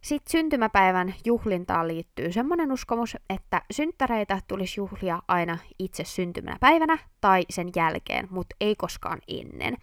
Sitten 0.00 0.30
syntymäpäivän 0.30 1.14
juhlintaan 1.24 1.88
liittyy 1.88 2.32
semmoinen 2.32 2.72
uskomus, 2.72 3.16
että 3.30 3.62
synttäreitä 3.70 4.40
tulisi 4.48 4.80
juhlia 4.80 5.22
aina 5.28 5.58
itse 5.78 6.04
syntymäpäivänä 6.04 6.98
tai 7.20 7.42
sen 7.50 7.68
jälkeen, 7.76 8.28
mutta 8.30 8.56
ei 8.60 8.76
koskaan 8.76 9.18
ennen. 9.28 9.76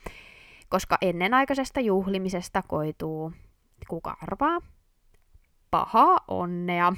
Koska 0.69 0.97
ennenaikaisesta 1.01 1.79
juhlimisesta 1.79 2.61
koituu, 2.67 3.31
kuka 3.87 4.17
arvaa, 4.21 4.59
pahaa 5.71 6.17
onnea. 6.27 6.93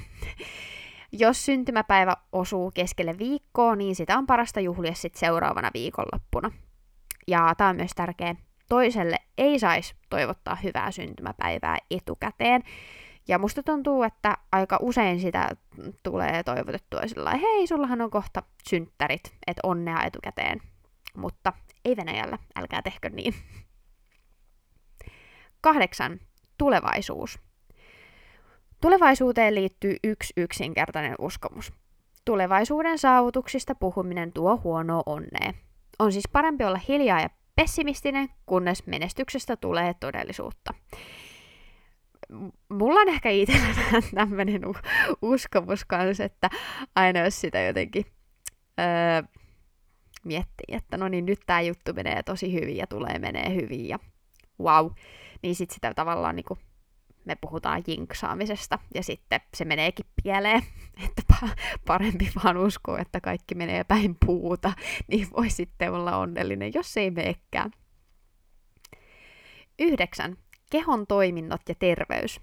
Jos 1.12 1.44
syntymäpäivä 1.44 2.16
osuu 2.32 2.70
keskelle 2.70 3.18
viikkoa, 3.18 3.76
niin 3.76 3.96
sitä 3.96 4.18
on 4.18 4.26
parasta 4.26 4.60
juhlia 4.60 4.94
sitten 4.94 5.20
seuraavana 5.20 5.70
viikonloppuna. 5.74 6.50
Ja 7.28 7.54
tämä 7.56 7.70
on 7.70 7.76
myös 7.76 7.90
tärkeä. 7.94 8.34
Toiselle 8.68 9.16
ei 9.38 9.58
saisi 9.58 9.94
toivottaa 10.10 10.54
hyvää 10.54 10.90
syntymäpäivää 10.90 11.78
etukäteen, 11.90 12.62
Ja 13.28 13.38
musta 13.38 13.62
tuntuu, 13.62 14.02
että 14.02 14.36
aika 14.52 14.78
usein 14.80 15.20
sitä 15.20 15.48
tulee 16.02 16.42
toivotettua 16.42 17.00
sillä 17.06 17.30
hei, 17.30 17.66
sullahan 17.66 18.00
on 18.00 18.10
kohta 18.10 18.42
synttärit, 18.68 19.22
että 19.46 19.60
onnea 19.62 20.02
etukäteen. 20.04 20.60
Mutta 21.16 21.52
ei 21.84 21.96
Venäjällä, 21.96 22.38
älkää 22.56 22.82
tehkö 22.82 23.10
niin. 23.10 23.34
Kahdeksan. 25.60 26.20
Tulevaisuus. 26.58 27.38
Tulevaisuuteen 28.80 29.54
liittyy 29.54 29.96
yksi 30.04 30.32
yksinkertainen 30.36 31.14
uskomus. 31.18 31.72
Tulevaisuuden 32.24 32.98
saavutuksista 32.98 33.74
puhuminen 33.74 34.32
tuo 34.32 34.60
huonoa 34.64 35.02
onnea. 35.06 35.54
On 35.98 36.12
siis 36.12 36.28
parempi 36.32 36.64
olla 36.64 36.80
hiljaa 36.88 37.20
ja 37.20 37.30
pessimistinen, 37.56 38.28
kunnes 38.46 38.86
menestyksestä 38.86 39.56
tulee 39.56 39.94
todellisuutta. 40.00 40.74
Mulla 42.68 43.00
on 43.00 43.08
ehkä 43.08 43.30
itsellä 43.30 43.74
tämmöinen 44.14 44.62
uskomus 45.22 45.84
kanssa, 45.84 46.24
että 46.24 46.50
aina 46.94 47.20
jos 47.20 47.40
sitä 47.40 47.60
jotenkin 47.60 48.06
öö, 48.80 49.22
miettii, 50.24 50.66
että 50.68 50.96
no 50.96 51.08
niin 51.08 51.26
nyt 51.26 51.40
tämä 51.46 51.60
juttu 51.60 51.92
menee 51.92 52.22
tosi 52.22 52.52
hyvin 52.52 52.76
ja 52.76 52.86
tulee 52.86 53.18
menee 53.18 53.54
hyvin 53.54 53.88
ja 53.88 53.98
wow, 54.60 54.90
niin 55.42 55.54
sitten 55.54 55.74
sitä 55.74 55.94
tavallaan 55.94 56.36
niinku 56.36 56.58
me 57.24 57.36
puhutaan 57.40 57.82
jinksaamisesta, 57.86 58.78
ja 58.94 59.02
sitten 59.02 59.40
se 59.56 59.64
meneekin 59.64 60.06
pieleen, 60.22 60.62
että 61.06 61.22
parempi 61.86 62.30
vaan 62.44 62.56
uskoa, 62.56 62.98
että 62.98 63.20
kaikki 63.20 63.54
menee 63.54 63.84
päin 63.84 64.16
puuta, 64.26 64.72
niin 65.10 65.28
voi 65.36 65.50
sitten 65.50 65.92
olla 65.92 66.16
onnellinen, 66.16 66.72
jos 66.74 66.96
ei 66.96 67.10
meekään. 67.10 67.70
Yhdeksän. 69.78 70.36
Kehon 70.70 71.06
toiminnot 71.06 71.60
ja 71.68 71.74
terveys. 71.78 72.40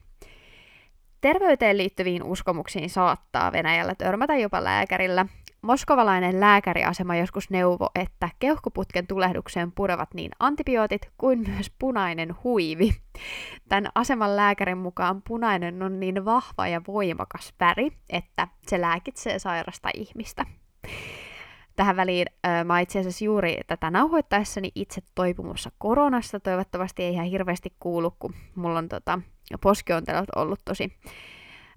Terveyteen 1.22 1.78
liittyviin 1.78 2.24
uskomuksiin 2.24 2.90
saattaa 2.90 3.52
Venäjällä 3.52 3.96
törmätä 3.96 4.36
jopa 4.36 4.64
lääkärillä, 4.64 5.26
Moskovalainen 5.62 6.40
lääkäriasema 6.40 7.16
joskus 7.16 7.50
neuvo, 7.50 7.90
että 7.96 8.30
keuhkoputken 8.40 9.08
tulehdukseen 9.08 9.72
purevat 9.72 10.14
niin 10.14 10.32
antibiootit 10.40 11.02
kuin 11.18 11.40
myös 11.48 11.72
punainen 11.80 12.36
huivi. 12.44 12.90
Tämän 13.70 13.92
aseman 13.96 14.36
lääkärin 14.36 14.78
mukaan 14.78 15.22
punainen 15.28 15.84
on 15.84 16.00
niin 16.00 16.26
vahva 16.26 16.68
ja 16.68 16.82
voimakas 16.88 17.54
väri, 17.60 17.92
että 18.10 18.48
se 18.68 18.82
lääkitsee 18.82 19.40
sairasta 19.40 19.90
ihmistä. 19.94 20.46
Tähän 21.78 21.96
väliin 21.96 22.28
äh, 22.46 22.66
mä 22.66 22.80
itse 22.80 23.00
asiassa 23.00 23.26
juuri 23.26 23.58
tätä 23.68 23.92
nauhoittaessani 23.92 24.72
itse 24.76 25.02
toipumassa 25.16 25.72
koronasta. 25.78 26.40
Toivottavasti 26.40 27.04
ei 27.04 27.14
ihan 27.14 27.26
hirveästi 27.26 27.74
kuulu, 27.80 28.12
kun 28.20 28.34
mulla 28.56 28.78
on 28.80 28.90
tota, 28.90 29.20
poskiontelot 29.62 30.30
ollut 30.36 30.60
tosi 30.66 30.98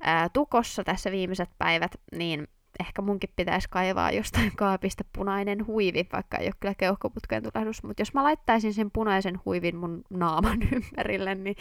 äh, 0.07 0.31
tukossa 0.33 0.85
tässä 0.85 1.11
viimeiset 1.11 1.51
päivät, 1.59 1.97
niin 2.13 2.49
ehkä 2.81 3.03
munkin 3.03 3.31
pitäisi 3.37 3.69
kaivaa 3.71 4.11
jostain 4.11 4.53
kaapista 4.57 5.05
punainen 5.13 5.67
huivi, 5.67 6.09
vaikka 6.13 6.39
ei 6.39 6.47
ole 6.47 6.55
kyllä 6.61 6.75
keuhkoputkeen 6.75 7.43
tulehdus, 7.43 7.83
mutta 7.83 8.01
jos 8.01 8.15
mä 8.15 8.25
laittaisin 8.25 8.75
sen 8.75 8.91
punaisen 8.91 9.41
huivin 9.45 9.77
mun 9.77 10.03
naaman 10.11 10.59
ympärille, 10.73 11.35
niin 11.35 11.57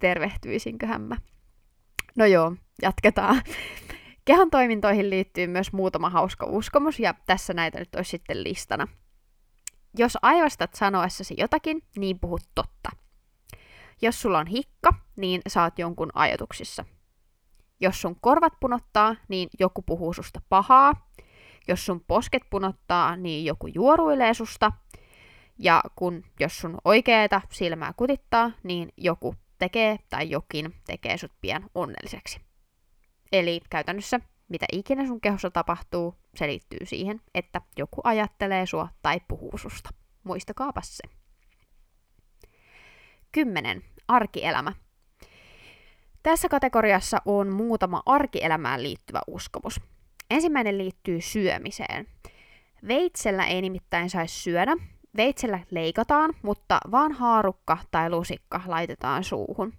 tervehtyisinkö 0.00 0.86
mä. 0.98 1.16
No 2.16 2.26
joo, 2.26 2.54
jatketaan. 2.82 3.42
Kehon 4.30 4.50
toimintoihin 4.50 5.10
liittyy 5.10 5.46
myös 5.46 5.72
muutama 5.72 6.10
hauska 6.10 6.46
uskomus, 6.46 7.00
ja 7.00 7.14
tässä 7.26 7.54
näitä 7.54 7.78
nyt 7.78 7.94
olisi 7.94 8.10
sitten 8.10 8.44
listana. 8.44 8.88
Jos 9.98 10.18
aivastat 10.22 10.74
sanoessasi 10.74 11.34
jotakin, 11.38 11.82
niin 11.96 12.18
puhut 12.18 12.42
totta. 12.54 12.90
Jos 14.02 14.22
sulla 14.22 14.38
on 14.38 14.46
hikka, 14.46 14.94
niin 15.16 15.40
saat 15.48 15.78
jonkun 15.78 16.10
ajatuksissa– 16.14 16.84
jos 17.80 18.00
sun 18.00 18.16
korvat 18.20 18.52
punottaa, 18.60 19.16
niin 19.28 19.48
joku 19.58 19.82
puhuu 19.82 20.12
susta 20.12 20.40
pahaa. 20.48 21.10
Jos 21.68 21.86
sun 21.86 22.00
posket 22.00 22.42
punottaa, 22.50 23.16
niin 23.16 23.44
joku 23.44 23.66
juoruilee 23.66 24.34
susta. 24.34 24.72
Ja 25.58 25.82
kun, 25.96 26.24
jos 26.40 26.58
sun 26.58 26.78
oikeeta 26.84 27.40
silmää 27.52 27.92
kutittaa, 27.96 28.50
niin 28.62 28.92
joku 28.96 29.34
tekee 29.58 29.96
tai 30.10 30.30
jokin 30.30 30.74
tekee 30.86 31.18
sut 31.18 31.32
pian 31.40 31.70
onnelliseksi. 31.74 32.49
Eli 33.32 33.60
käytännössä 33.70 34.20
mitä 34.50 34.66
ikinä 34.72 35.06
sun 35.06 35.20
kehossa 35.20 35.50
tapahtuu, 35.50 36.14
se 36.34 36.46
liittyy 36.46 36.78
siihen, 36.84 37.20
että 37.34 37.60
joku 37.76 38.00
ajattelee 38.04 38.66
sua 38.66 38.88
tai 39.02 39.20
puhuu 39.28 39.58
susta. 39.58 39.90
Muistakaapa 40.24 40.80
se. 40.84 41.02
10. 43.32 43.82
Arkielämä. 44.08 44.72
Tässä 46.22 46.48
kategoriassa 46.48 47.22
on 47.24 47.54
muutama 47.54 48.02
arkielämään 48.06 48.82
liittyvä 48.82 49.20
uskomus. 49.26 49.80
Ensimmäinen 50.30 50.78
liittyy 50.78 51.20
syömiseen. 51.20 52.06
Veitsellä 52.88 53.46
ei 53.46 53.62
nimittäin 53.62 54.10
saisi 54.10 54.42
syödä. 54.42 54.76
Veitsellä 55.16 55.60
leikataan, 55.70 56.34
mutta 56.42 56.80
vaan 56.90 57.12
haarukka 57.12 57.78
tai 57.90 58.10
lusikka 58.10 58.60
laitetaan 58.66 59.24
suuhun. 59.24 59.72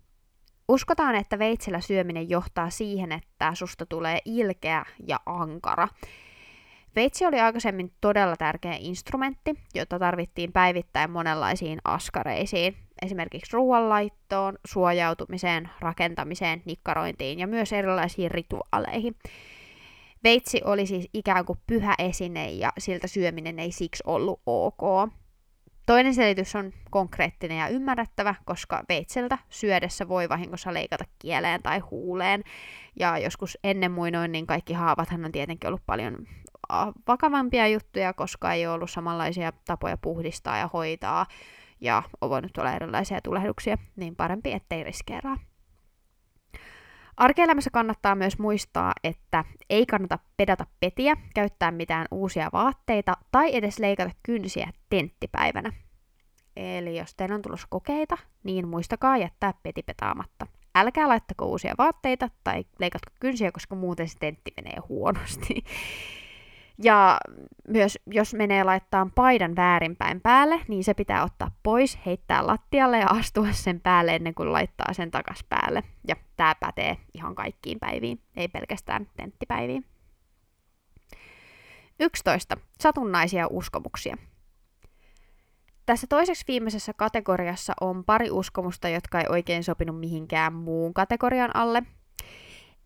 Uskotaan, 0.72 1.16
että 1.16 1.40
veitsellä 1.40 1.82
syöminen 1.82 2.30
johtaa 2.30 2.70
siihen, 2.70 3.12
että 3.12 3.56
susta 3.56 3.86
tulee 3.86 4.20
ilkeä 4.26 4.86
ja 5.08 5.20
ankara. 5.26 5.88
Veitsi 6.96 7.26
oli 7.26 7.40
aikaisemmin 7.40 7.92
todella 8.02 8.36
tärkeä 8.38 8.76
instrumentti, 8.80 9.56
jota 9.76 10.00
tarvittiin 10.00 10.52
päivittäin 10.52 11.12
monenlaisiin 11.12 11.80
askareisiin, 11.84 12.76
esimerkiksi 13.02 13.54
ruoanlaittoon, 13.54 14.58
suojautumiseen, 14.68 15.70
rakentamiseen, 15.80 16.62
nikkarointiin 16.66 17.40
ja 17.40 17.48
myös 17.48 17.74
erilaisiin 17.74 18.32
rituaaleihin. 18.32 19.16
Veitsi 20.24 20.62
oli 20.66 20.86
siis 20.86 21.10
ikään 21.14 21.46
kuin 21.46 21.60
pyhä 21.68 21.96
esine 22.00 22.52
ja 22.52 22.72
siltä 22.78 23.08
syöminen 23.08 23.60
ei 23.60 23.72
siksi 23.72 24.04
ollut 24.06 24.42
ok. 24.46 25.12
Toinen 25.86 26.14
selitys 26.14 26.56
on 26.56 26.72
konkreettinen 26.90 27.58
ja 27.58 27.68
ymmärrettävä, 27.68 28.36
koska 28.46 28.84
veitseltä 28.90 29.38
syödessä 29.50 30.08
voi 30.08 30.30
vahingossa 30.30 30.74
leikata 30.74 31.06
kieleen 31.20 31.64
tai 31.64 31.80
huuleen. 31.80 32.44
Ja 33.00 33.18
joskus 33.18 33.58
ennen 33.64 33.92
muinoin, 33.92 34.32
niin 34.32 34.48
kaikki 34.48 34.74
haavathan 34.74 35.26
on 35.26 35.32
tietenkin 35.32 35.68
ollut 35.68 35.86
paljon 35.86 36.28
vakavampia 37.08 37.68
juttuja, 37.68 38.14
koska 38.14 38.54
ei 38.54 38.68
ole 38.68 38.74
ollut 38.74 38.92
samanlaisia 38.92 39.52
tapoja 39.66 39.98
puhdistaa 39.98 40.58
ja 40.58 40.70
hoitaa, 40.74 41.26
ja 41.82 42.04
on 42.22 42.30
voinut 42.30 42.58
olla 42.58 42.74
erilaisia 42.74 43.22
tulehduksia, 43.22 43.78
niin 43.96 44.16
parempi 44.16 44.52
ettei 44.52 44.84
riskeeraa. 44.84 45.38
Arkielämässä 47.22 47.70
kannattaa 47.70 48.16
myös 48.16 48.40
muistaa, 48.40 48.94
että 49.04 49.46
ei 49.70 49.86
kannata 49.86 50.20
pedata 50.38 50.66
petiä, 50.80 51.18
käyttää 51.36 51.72
mitään 51.72 52.06
uusia 52.12 52.50
vaatteita 52.54 53.14
tai 53.32 53.56
edes 53.56 53.80
leikata 53.80 54.12
kynsiä 54.24 54.70
tenttipäivänä. 54.90 55.72
Eli 56.56 56.98
jos 56.98 57.16
teillä 57.16 57.36
on 57.36 57.42
tulossa 57.42 57.68
kokeita, 57.70 58.18
niin 58.44 58.68
muistakaa 58.68 59.18
jättää 59.18 59.54
peti 59.64 59.84
petaamatta. 59.84 60.48
Älkää 60.76 61.08
laittako 61.08 61.46
uusia 61.46 61.76
vaatteita 61.78 62.30
tai 62.44 62.66
leikatko 62.80 63.12
kynsiä, 63.20 63.52
koska 63.52 63.76
muuten 63.76 64.08
se 64.08 64.18
tentti 64.20 64.54
menee 64.58 64.78
huonosti. 64.90 65.54
Ja 66.84 67.18
myös 67.68 68.00
jos 68.08 68.34
menee 68.34 68.64
laittaa 68.64 69.08
paidan 69.16 69.56
väärinpäin 69.56 70.22
päälle, 70.22 70.62
niin 70.68 70.84
se 70.84 70.94
pitää 70.94 71.24
ottaa 71.24 71.52
pois, 71.64 72.00
heittää 72.06 72.48
lattialle 72.48 73.00
ja 73.00 73.08
astua 73.10 73.48
sen 73.52 73.82
päälle 73.82 74.16
ennen 74.16 74.34
kuin 74.34 74.54
laittaa 74.54 74.94
sen 74.94 75.12
takas 75.12 75.46
päälle. 75.50 75.84
Ja 76.08 76.16
tämä 76.42 76.56
pätee 76.60 76.98
ihan 77.14 77.36
kaikkiin 77.36 77.80
päiviin, 77.80 78.22
ei 78.36 78.48
pelkästään 78.48 79.08
tenttipäiviin. 79.18 79.86
11. 82.00 82.58
Satunnaisia 82.80 83.48
uskomuksia. 83.50 84.18
Tässä 85.86 86.08
toiseksi 86.08 86.44
viimeisessä 86.48 86.94
kategoriassa 86.94 87.74
on 87.82 88.04
pari 88.06 88.32
uskomusta, 88.32 88.90
jotka 88.90 89.20
ei 89.20 89.26
oikein 89.30 89.64
sopinut 89.64 90.00
mihinkään 90.00 90.54
muun 90.54 90.94
kategorian 90.94 91.56
alle, 91.56 91.84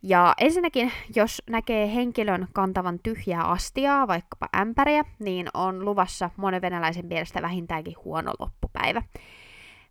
ja 0.04 0.34
ensinnäkin, 0.42 0.92
jos 1.16 1.42
näkee 1.50 1.96
henkilön 1.96 2.48
kantavan 2.54 3.00
tyhjää 3.04 3.44
astiaa, 3.44 4.08
vaikkapa 4.08 4.50
ämpäriä, 4.58 5.04
niin 5.20 5.48
on 5.54 5.86
luvassa 5.86 6.30
monen 6.38 6.62
venäläisen 6.62 7.06
mielestä 7.06 7.42
vähintäänkin 7.42 7.96
huono 8.06 8.34
loppupäivä. 8.40 9.02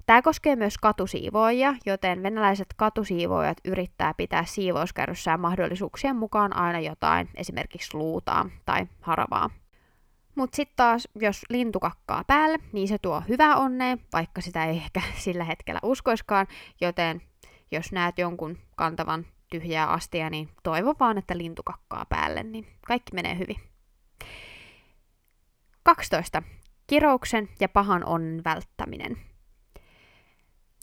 Tämä 0.06 0.22
koskee 0.22 0.56
myös 0.56 0.78
katusiivoojia, 0.78 1.74
joten 1.86 2.22
venäläiset 2.22 2.66
katusiivoojat 2.76 3.58
yrittää 3.64 4.14
pitää 4.14 4.44
siivouskärryssään 4.44 5.40
mahdollisuuksien 5.40 6.16
mukaan 6.16 6.56
aina 6.56 6.80
jotain, 6.80 7.28
esimerkiksi 7.34 7.96
luutaa 7.96 8.50
tai 8.64 8.86
haravaa. 9.00 9.50
Mutta 10.34 10.56
sitten 10.56 10.76
taas, 10.76 11.08
jos 11.14 11.42
lintu 11.50 11.80
kakkaa 11.80 12.24
päälle, 12.26 12.58
niin 12.72 12.88
se 12.88 12.98
tuo 12.98 13.22
hyvää 13.28 13.56
onnea, 13.56 13.96
vaikka 14.12 14.40
sitä 14.40 14.64
ei 14.64 14.76
ehkä 14.76 15.02
sillä 15.24 15.44
hetkellä 15.44 15.80
uskoiskaan, 15.82 16.46
joten 16.80 17.22
jos 17.70 17.92
näet 17.92 18.18
jonkun 18.18 18.58
kantavan 18.76 19.26
tyhjää 19.50 19.86
astia, 19.86 20.30
niin 20.30 20.48
toivon 20.62 20.94
vaan, 21.00 21.18
että 21.18 21.38
lintu 21.38 21.62
kakkaa 21.62 22.06
päälle, 22.08 22.42
niin 22.42 22.66
kaikki 22.86 23.14
menee 23.14 23.38
hyvin. 23.38 23.56
12. 25.82 26.42
Kirouksen 26.86 27.48
ja 27.60 27.68
pahan 27.68 28.06
onnen 28.06 28.44
välttäminen. 28.44 29.33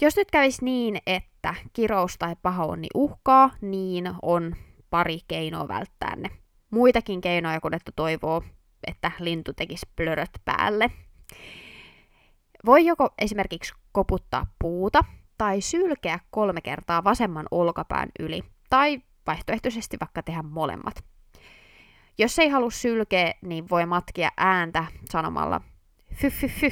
Jos 0.01 0.15
nyt 0.15 0.31
kävisi 0.31 0.65
niin, 0.65 0.97
että 1.07 1.55
kirous 1.73 2.15
tai 2.19 2.35
pahoonni 2.41 2.87
uhkaa, 2.95 3.51
niin 3.61 4.11
on 4.21 4.55
pari 4.89 5.19
keinoa 5.27 5.67
välttää 5.67 6.15
ne. 6.15 6.29
Muitakin 6.69 7.21
keinoja 7.21 7.61
kuin 7.61 7.73
että 7.73 7.91
toivoo, 7.95 8.43
että 8.87 9.11
lintu 9.19 9.53
tekisi 9.53 9.89
plöröt 9.95 10.29
päälle. 10.45 10.91
Voi 12.65 12.85
joko 12.85 13.09
esimerkiksi 13.17 13.73
koputtaa 13.91 14.45
puuta 14.59 15.03
tai 15.37 15.61
sylkeä 15.61 16.19
kolme 16.29 16.61
kertaa 16.61 17.03
vasemman 17.03 17.45
olkapään 17.51 18.09
yli, 18.19 18.43
tai 18.69 19.01
vaihtoehtoisesti 19.27 19.97
vaikka 19.99 20.23
tehdä 20.23 20.41
molemmat. 20.41 21.03
Jos 22.17 22.39
ei 22.39 22.49
halua 22.49 22.71
sylkeä, 22.71 23.33
niin 23.41 23.69
voi 23.69 23.85
matkia 23.85 24.29
ääntä 24.37 24.85
sanomalla 25.09 25.61
fy 26.13 26.29
fy 26.29 26.47
fy 26.47 26.71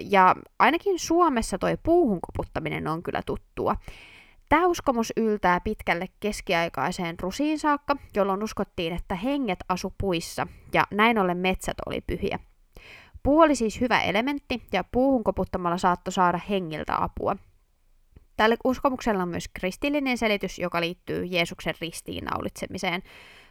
Ja 0.00 0.36
ainakin 0.58 0.98
Suomessa 0.98 1.58
toi 1.58 1.76
puuhun 1.82 2.18
koputtaminen 2.20 2.88
on 2.88 3.02
kyllä 3.02 3.22
tuttua. 3.26 3.76
Tämä 4.48 4.66
uskomus 4.66 5.12
yltää 5.16 5.60
pitkälle 5.60 6.06
keskiaikaiseen 6.20 7.16
Rusiin 7.20 7.58
saakka, 7.58 7.96
jolloin 8.14 8.42
uskottiin, 8.42 8.92
että 8.92 9.14
henget 9.14 9.58
asu 9.68 9.94
puissa 10.00 10.46
ja 10.72 10.84
näin 10.90 11.18
ollen 11.18 11.38
metsät 11.38 11.76
oli 11.86 12.00
pyhiä. 12.00 12.38
Puu 13.22 13.40
oli 13.40 13.54
siis 13.54 13.80
hyvä 13.80 14.00
elementti 14.00 14.62
ja 14.72 14.84
puuhun 14.84 15.24
koputtamalla 15.24 15.78
saattoi 15.78 16.12
saada 16.12 16.40
hengiltä 16.48 17.04
apua. 17.04 17.36
Tälle 18.36 18.56
uskomuksella 18.64 19.22
on 19.22 19.28
myös 19.28 19.48
kristillinen 19.48 20.18
selitys, 20.18 20.58
joka 20.58 20.80
liittyy 20.80 21.24
Jeesuksen 21.24 21.74
ristiinnaulitsemiseen, 21.80 23.02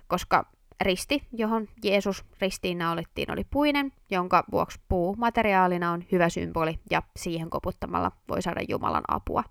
koska 0.08 0.46
risti, 0.82 1.28
johon 1.34 1.68
Jeesus 1.84 2.26
ristiinnaulittiin, 2.42 3.32
oli 3.32 3.44
puinen, 3.44 3.94
jonka 4.10 4.44
vuoksi 4.52 4.80
puu 4.88 5.16
materiaalina 5.16 5.92
on 5.92 6.04
hyvä 6.12 6.30
symboli 6.30 6.80
ja 6.92 7.02
siihen 7.16 7.50
koputtamalla 7.50 8.12
voi 8.30 8.42
saada 8.42 8.62
Jumalan 8.70 9.04
apua. 9.08 9.44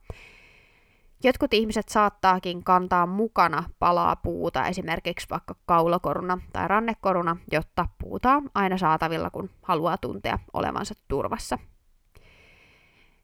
Jotkut 1.24 1.54
ihmiset 1.54 1.88
saattaakin 1.88 2.64
kantaa 2.64 3.06
mukana 3.06 3.64
palaa 3.78 4.16
puuta, 4.16 4.66
esimerkiksi 4.66 5.26
vaikka 5.30 5.54
kaulakoruna 5.66 6.38
tai 6.52 6.68
rannekoruna, 6.68 7.36
jotta 7.52 7.88
puuta 7.98 8.32
on 8.32 8.50
aina 8.54 8.78
saatavilla, 8.78 9.30
kun 9.30 9.50
haluaa 9.62 9.98
tuntea 9.98 10.38
olevansa 10.52 10.94
turvassa. 11.08 11.58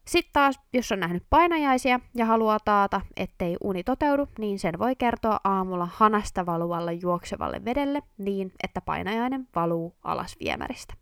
Sitten 0.07 0.33
taas, 0.33 0.61
jos 0.73 0.93
on 0.93 1.01
nähnyt 1.01 1.23
painajaisia 1.31 2.01
ja 2.15 2.27
haluaa 2.27 2.59
taata, 2.65 3.01
ettei 3.17 3.57
uni 3.61 3.85
toteudu, 3.85 4.29
niin 4.39 4.59
sen 4.59 4.79
voi 4.79 4.97
kertoa 4.97 5.41
aamulla 5.45 5.89
hanasta 5.93 6.47
valuvalle 6.47 6.93
juoksevalle 6.93 7.65
vedelle 7.65 8.03
niin, 8.19 8.53
että 8.63 8.81
painajainen 8.81 9.49
valuu 9.55 9.97
alas 10.05 10.37
viemäristä. 10.41 10.95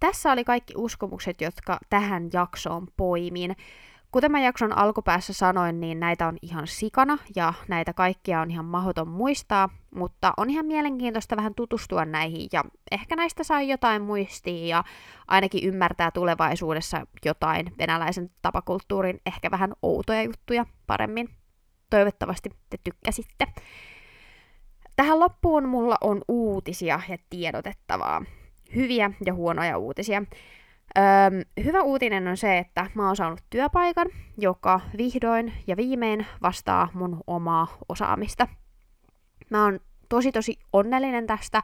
Tässä 0.00 0.32
oli 0.32 0.44
kaikki 0.44 0.74
uskomukset, 0.76 1.40
jotka 1.40 1.78
tähän 1.90 2.28
jaksoon 2.32 2.88
poimin. 2.96 3.56
Kuten 4.12 4.32
mä 4.32 4.40
jakson 4.40 4.78
alkupäässä 4.78 5.32
sanoin, 5.32 5.80
niin 5.80 6.00
näitä 6.00 6.28
on 6.28 6.36
ihan 6.42 6.66
sikana 6.66 7.18
ja 7.36 7.54
näitä 7.68 7.92
kaikkia 7.92 8.40
on 8.40 8.50
ihan 8.50 8.64
mahdoton 8.64 9.08
muistaa, 9.08 9.68
mutta 9.94 10.32
on 10.36 10.50
ihan 10.50 10.66
mielenkiintoista 10.66 11.36
vähän 11.36 11.54
tutustua 11.54 12.04
näihin 12.04 12.48
ja 12.52 12.64
ehkä 12.90 13.16
näistä 13.16 13.44
saa 13.44 13.62
jotain 13.62 14.02
muistia 14.02 14.66
ja 14.66 14.84
ainakin 15.28 15.64
ymmärtää 15.64 16.10
tulevaisuudessa 16.10 17.06
jotain 17.24 17.72
venäläisen 17.78 18.30
tapakulttuurin 18.42 19.20
ehkä 19.26 19.50
vähän 19.50 19.72
outoja 19.82 20.22
juttuja 20.22 20.66
paremmin. 20.86 21.28
Toivottavasti 21.90 22.50
te 22.70 22.78
tykkäsitte. 22.84 23.46
Tähän 24.96 25.20
loppuun 25.20 25.68
mulla 25.68 25.96
on 26.00 26.22
uutisia 26.28 27.00
ja 27.08 27.18
tiedotettavaa. 27.30 28.24
Hyviä 28.74 29.10
ja 29.26 29.34
huonoja 29.34 29.78
uutisia. 29.78 30.22
Öö, 30.98 31.64
hyvä 31.64 31.82
uutinen 31.82 32.28
on 32.28 32.36
se, 32.36 32.58
että 32.58 32.86
mä 32.94 33.06
oon 33.06 33.16
saanut 33.16 33.40
työpaikan, 33.50 34.08
joka 34.38 34.80
vihdoin 34.98 35.52
ja 35.66 35.76
viimein 35.76 36.26
vastaa 36.42 36.88
mun 36.94 37.20
omaa 37.26 37.66
osaamista. 37.88 38.48
Mä 39.50 39.64
oon 39.64 39.80
tosi 40.08 40.32
tosi 40.32 40.58
onnellinen 40.72 41.26
tästä, 41.26 41.62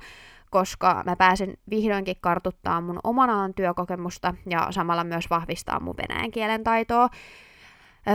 koska 0.50 1.02
mä 1.06 1.16
pääsen 1.16 1.54
vihdoinkin 1.70 2.16
kartuttaa 2.20 2.80
mun 2.80 3.00
oman 3.04 3.30
alan 3.30 3.54
työkokemusta 3.54 4.34
ja 4.50 4.66
samalla 4.70 5.04
myös 5.04 5.30
vahvistaa 5.30 5.80
mun 5.80 5.96
venäjän 5.96 6.30
kielen 6.30 6.64
taitoa. 6.64 7.08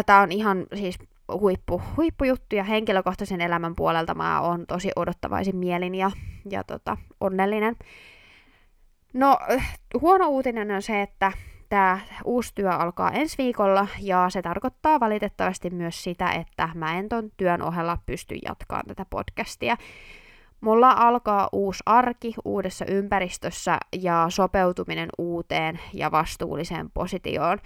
Tää 0.05 0.21
on 0.21 0.31
ihan 0.31 0.65
siis 0.75 0.99
huippu, 1.33 1.81
huippujuttu 1.97 2.55
ja 2.55 2.63
henkilökohtaisen 2.63 3.41
elämän 3.41 3.75
puolelta 3.75 4.15
mä 4.15 4.41
oon 4.41 4.65
tosi 4.67 4.91
odottavaisin 4.95 5.55
mielin 5.55 5.95
ja, 5.95 6.11
ja 6.49 6.63
tota, 6.63 6.97
onnellinen. 7.19 7.75
No, 9.13 9.37
huono 10.01 10.27
uutinen 10.27 10.71
on 10.71 10.81
se, 10.81 11.01
että 11.01 11.31
tämä 11.69 11.99
uusi 12.25 12.51
työ 12.55 12.71
alkaa 12.71 13.11
ensi 13.11 13.37
viikolla 13.37 13.87
ja 13.99 14.29
se 14.29 14.41
tarkoittaa 14.41 14.99
valitettavasti 14.99 15.69
myös 15.69 16.03
sitä, 16.03 16.31
että 16.31 16.69
mä 16.75 16.97
en 16.99 17.09
ton 17.09 17.31
työn 17.37 17.61
ohella 17.61 17.97
pysty 18.05 18.35
jatkamaan 18.45 18.85
tätä 18.87 19.05
podcastia. 19.09 19.77
Mulla 20.61 20.91
alkaa 20.91 21.49
uusi 21.51 21.83
arki 21.85 22.33
uudessa 22.45 22.85
ympäristössä 22.85 23.77
ja 24.01 24.25
sopeutuminen 24.29 25.09
uuteen 25.17 25.79
ja 25.93 26.11
vastuulliseen 26.11 26.91
positioon. 26.91 27.57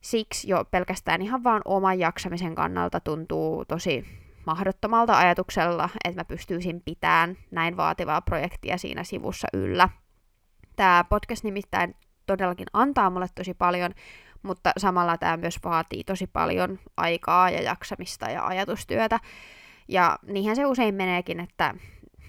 Siksi 0.00 0.48
jo 0.48 0.64
pelkästään 0.70 1.22
ihan 1.22 1.44
vaan 1.44 1.62
oman 1.64 1.98
jaksamisen 1.98 2.54
kannalta 2.54 3.00
tuntuu 3.00 3.64
tosi 3.64 4.04
mahdottomalta 4.46 5.18
ajatuksella, 5.18 5.88
että 6.04 6.20
mä 6.20 6.24
pystyisin 6.24 6.82
pitämään 6.84 7.36
näin 7.50 7.76
vaativaa 7.76 8.20
projektia 8.20 8.78
siinä 8.78 9.04
sivussa 9.04 9.48
yllä– 9.52 9.88
Tämä 10.80 11.04
podcast 11.08 11.44
nimittäin 11.44 11.94
todellakin 12.26 12.66
antaa 12.72 13.10
mulle 13.10 13.26
tosi 13.34 13.54
paljon, 13.54 13.94
mutta 14.42 14.72
samalla 14.76 15.18
tämä 15.18 15.36
myös 15.36 15.58
vaatii 15.64 16.04
tosi 16.04 16.26
paljon 16.26 16.78
aikaa 16.96 17.50
ja 17.50 17.62
jaksamista 17.62 18.30
ja 18.30 18.46
ajatustyötä. 18.46 19.20
Ja 19.88 20.18
niinhän 20.22 20.56
se 20.56 20.66
usein 20.66 20.94
meneekin, 20.94 21.40
että 21.40 21.74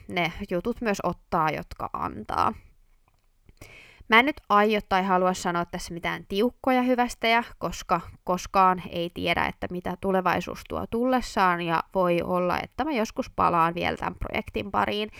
ne 0.08 0.32
jutut 0.50 0.82
myös 0.82 0.98
ottaa, 1.04 1.50
jotka 1.50 1.90
antaa. 1.94 2.54
Mä 4.10 4.20
en 4.20 4.26
nyt 4.26 4.42
aio 4.50 4.80
tai 4.90 5.04
halua 5.04 5.34
sanoa 5.34 5.66
tässä 5.66 5.94
mitään 5.94 6.26
tiukkoja 6.28 6.82
hyvästejä, 6.82 7.44
koska 7.58 8.02
koskaan 8.24 8.82
ei 8.90 9.12
tiedä, 9.14 9.46
että 9.46 9.68
mitä 9.72 9.98
tulevaisuus 10.02 10.62
tuo 10.70 10.88
tullessaan, 10.88 11.62
ja 11.62 11.84
voi 11.96 12.22
olla, 12.22 12.60
että 12.60 12.84
mä 12.84 12.92
joskus 12.92 13.30
palaan 13.36 13.76
vielä 13.76 13.98
tämän 13.98 14.16
projektin 14.16 14.72
pariin. 14.72 15.12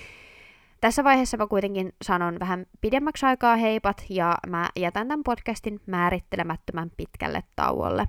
Tässä 0.82 1.04
vaiheessa 1.04 1.38
mä 1.38 1.48
kuitenkin 1.48 1.94
sanon 2.02 2.40
vähän 2.40 2.66
pidemmäksi 2.82 3.26
aikaa 3.26 3.56
heipat 3.56 4.06
ja 4.10 4.38
mä 4.48 4.70
jätän 4.76 5.08
tämän 5.08 5.24
podcastin 5.24 5.82
määrittelemättömän 5.86 6.92
pitkälle 6.98 7.44
tauolle. 7.56 8.08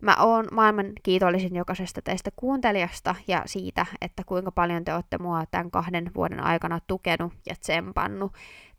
Mä 0.00 0.16
oon 0.20 0.46
maailman 0.52 0.86
kiitollisin 1.02 1.56
jokaisesta 1.56 2.02
teistä 2.02 2.30
kuuntelijasta 2.36 3.14
ja 3.28 3.42
siitä, 3.46 3.86
että 4.00 4.22
kuinka 4.26 4.52
paljon 4.52 4.84
te 4.84 4.94
olette 4.94 5.18
mua 5.18 5.44
tämän 5.50 5.70
kahden 5.70 6.10
vuoden 6.14 6.44
aikana 6.44 6.80
tukenut 6.86 7.32
ja 7.46 7.54
tsempannut. 7.60 8.32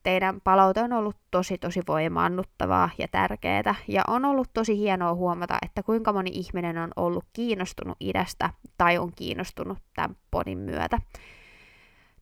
Teidän 0.04 0.42
palaute 0.42 0.82
on 0.82 0.94
ollut 0.94 1.16
tosi 1.32 1.58
tosi 1.58 1.82
voimaannuttavaa 1.88 2.90
ja 2.98 3.08
tärkeää 3.08 3.76
ja 3.88 4.04
on 4.08 4.26
ollut 4.26 4.50
tosi 4.54 4.78
hienoa 4.78 5.14
huomata, 5.14 5.58
että 5.62 5.84
kuinka 5.84 6.14
moni 6.14 6.30
ihminen 6.34 6.78
on 6.78 6.92
ollut 6.96 7.26
kiinnostunut 7.34 7.98
idästä 8.00 8.50
tai 8.78 8.98
on 8.98 9.12
kiinnostunut 9.16 9.78
tämän 9.96 10.18
podin 10.32 10.58
myötä. 10.58 10.98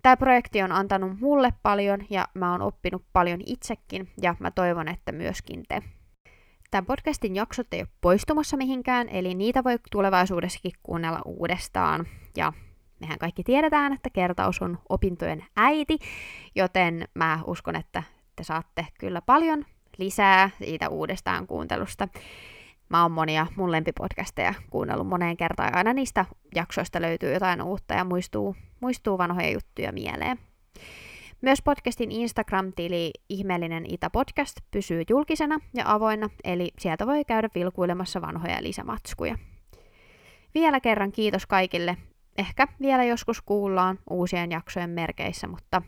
Tämä 0.05 0.17
projekti 0.17 0.61
on 0.61 0.71
antanut 0.71 1.19
mulle 1.19 1.53
paljon 1.63 1.99
ja 2.09 2.27
mä 2.33 2.51
oon 2.51 2.61
oppinut 2.61 3.05
paljon 3.13 3.39
itsekin 3.45 4.09
ja 4.21 4.35
mä 4.39 4.51
toivon, 4.51 4.87
että 4.87 5.11
myöskin 5.11 5.63
te. 5.67 5.81
Tämän 6.71 6.85
podcastin 6.85 7.35
jaksot 7.35 7.73
ei 7.73 7.79
ole 7.79 7.87
poistumassa 8.01 8.57
mihinkään, 8.57 9.09
eli 9.09 9.33
niitä 9.33 9.63
voi 9.63 9.79
tulevaisuudessakin 9.91 10.71
kuunnella 10.83 11.21
uudestaan. 11.25 12.05
Ja 12.37 12.53
mehän 12.99 13.19
kaikki 13.19 13.43
tiedetään, 13.43 13.93
että 13.93 14.09
kertaus 14.09 14.61
on 14.61 14.77
opintojen 14.89 15.45
äiti, 15.55 15.99
joten 16.55 17.07
mä 17.13 17.39
uskon, 17.47 17.75
että 17.75 18.03
te 18.35 18.43
saatte 18.43 18.87
kyllä 18.99 19.21
paljon 19.21 19.65
lisää 19.97 20.49
siitä 20.57 20.89
uudestaan 20.89 21.47
kuuntelusta. 21.47 22.07
Mä 22.89 23.01
oon 23.01 23.11
monia 23.11 23.47
mun 23.55 23.71
lempipodcasteja 23.71 24.53
kuunnellut 24.69 25.07
moneen 25.07 25.37
kertaan 25.37 25.69
ja 25.69 25.77
aina 25.77 25.93
niistä 25.93 26.25
jaksoista 26.55 27.01
löytyy 27.01 27.33
jotain 27.33 27.61
uutta 27.61 27.93
ja 27.93 28.03
muistuu, 28.03 28.55
muistuu 28.79 29.17
vanhoja 29.17 29.51
juttuja 29.51 29.91
mieleen. 29.91 30.39
Myös 31.41 31.61
podcastin 31.61 32.11
Instagram-tili 32.11 33.11
Ihmeellinen 33.29 33.85
Itä 33.93 34.09
Podcast 34.09 34.57
pysyy 34.71 35.03
julkisena 35.09 35.59
ja 35.73 35.83
avoinna, 35.85 36.29
eli 36.43 36.71
sieltä 36.79 37.07
voi 37.07 37.25
käydä 37.25 37.49
vilkuilemassa 37.55 38.21
vanhoja 38.21 38.63
lisämatskuja. 38.63 39.37
Vielä 40.53 40.79
kerran 40.79 41.11
kiitos 41.11 41.45
kaikille. 41.45 41.97
Ehkä 42.37 42.67
vielä 42.81 43.03
joskus 43.03 43.41
kuullaan 43.41 43.99
uusien 44.09 44.51
jaksojen 44.51 44.89
merkeissä, 44.89 45.47
mutta 45.47 45.81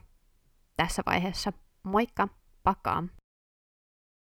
tässä 0.78 1.04
vaiheessa 1.06 1.54
moikka, 1.84 2.28
pakaan! 2.64 3.17